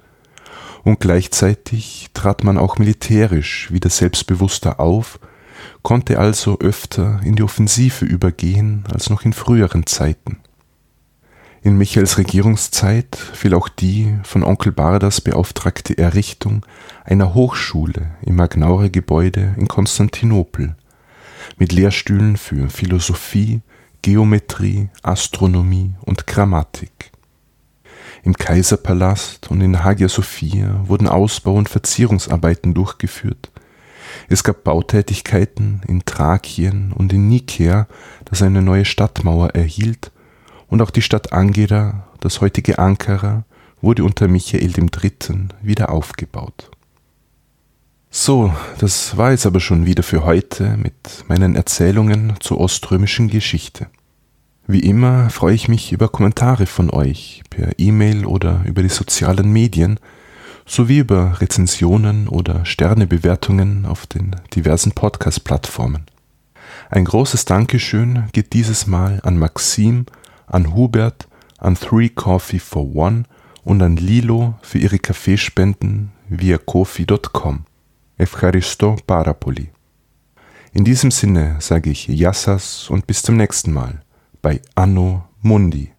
Und 0.84 1.00
gleichzeitig 1.00 2.08
trat 2.12 2.44
man 2.44 2.58
auch 2.58 2.78
militärisch 2.78 3.72
wieder 3.72 3.90
selbstbewusster 3.90 4.80
auf, 4.80 5.20
konnte 5.82 6.18
also 6.18 6.58
öfter 6.58 7.20
in 7.24 7.36
die 7.36 7.42
Offensive 7.42 8.04
übergehen 8.04 8.84
als 8.92 9.10
noch 9.10 9.24
in 9.24 9.32
früheren 9.32 9.86
Zeiten. 9.86 10.38
In 11.64 11.78
Michaels 11.78 12.18
Regierungszeit 12.18 13.14
fiel 13.14 13.54
auch 13.54 13.68
die 13.68 14.18
von 14.24 14.42
Onkel 14.42 14.72
Bardas 14.72 15.20
beauftragte 15.20 15.96
Errichtung 15.96 16.66
einer 17.04 17.34
Hochschule 17.34 18.10
im 18.22 18.34
Magnaure-Gebäude 18.34 19.54
in 19.56 19.68
Konstantinopel 19.68 20.74
mit 21.58 21.70
Lehrstühlen 21.70 22.36
für 22.36 22.68
Philosophie, 22.68 23.60
Geometrie, 24.02 24.88
Astronomie 25.04 25.94
und 26.00 26.26
Grammatik. 26.26 27.12
Im 28.24 28.34
Kaiserpalast 28.34 29.48
und 29.48 29.60
in 29.60 29.84
Hagia 29.84 30.08
Sophia 30.08 30.82
wurden 30.88 31.06
Ausbau- 31.06 31.54
und 31.54 31.68
Verzierungsarbeiten 31.68 32.74
durchgeführt. 32.74 33.52
Es 34.28 34.42
gab 34.42 34.64
Bautätigkeiten 34.64 35.82
in 35.86 36.04
Thrakien 36.04 36.92
und 36.92 37.12
in 37.12 37.28
Nikäa, 37.28 37.86
das 38.24 38.42
eine 38.42 38.60
neue 38.60 38.86
Stadtmauer 38.86 39.50
erhielt, 39.50 40.10
und 40.66 40.82
auch 40.82 40.90
die 40.90 41.02
Stadt 41.02 41.32
Angera, 41.32 42.08
das 42.18 42.40
heutige 42.40 42.80
Ankara, 42.80 43.44
wurde 43.80 44.02
unter 44.02 44.26
Michael 44.26 44.72
III. 44.80 45.48
wieder 45.62 45.90
aufgebaut. 45.90 46.71
So, 48.14 48.52
das 48.76 49.16
war 49.16 49.32
es 49.32 49.46
aber 49.46 49.58
schon 49.58 49.86
wieder 49.86 50.02
für 50.02 50.22
heute 50.26 50.76
mit 50.76 51.24
meinen 51.28 51.56
Erzählungen 51.56 52.34
zur 52.40 52.60
oströmischen 52.60 53.28
Geschichte. 53.28 53.86
Wie 54.66 54.80
immer 54.80 55.30
freue 55.30 55.54
ich 55.54 55.66
mich 55.66 55.92
über 55.92 56.10
Kommentare 56.10 56.66
von 56.66 56.90
euch 56.90 57.42
per 57.48 57.70
E-Mail 57.78 58.26
oder 58.26 58.64
über 58.66 58.82
die 58.82 58.90
sozialen 58.90 59.50
Medien 59.50 59.98
sowie 60.66 60.98
über 60.98 61.40
Rezensionen 61.40 62.28
oder 62.28 62.66
Sternebewertungen 62.66 63.86
auf 63.86 64.06
den 64.06 64.36
diversen 64.54 64.92
Podcast-Plattformen. 64.92 66.04
Ein 66.90 67.06
großes 67.06 67.46
Dankeschön 67.46 68.24
geht 68.34 68.52
dieses 68.52 68.86
Mal 68.86 69.20
an 69.24 69.38
Maxim, 69.38 70.04
an 70.46 70.74
Hubert, 70.74 71.28
an 71.56 71.76
Three 71.76 72.10
Coffee 72.10 72.58
for 72.58 72.94
One 72.94 73.22
und 73.64 73.80
an 73.80 73.96
Lilo 73.96 74.56
für 74.60 74.76
ihre 74.76 74.98
Kaffeespenden 74.98 76.12
via 76.28 76.58
kofi.com. 76.58 77.64
Evcharisto 78.22 78.94
Parapoli. 79.04 79.70
In 80.72 80.84
diesem 80.84 81.10
Sinne 81.10 81.56
sage 81.58 81.90
ich 81.90 82.06
Yassas 82.06 82.88
und 82.88 83.08
bis 83.08 83.20
zum 83.22 83.36
nächsten 83.36 83.72
Mal 83.72 84.02
bei 84.40 84.60
Anno 84.76 85.24
Mundi. 85.40 85.92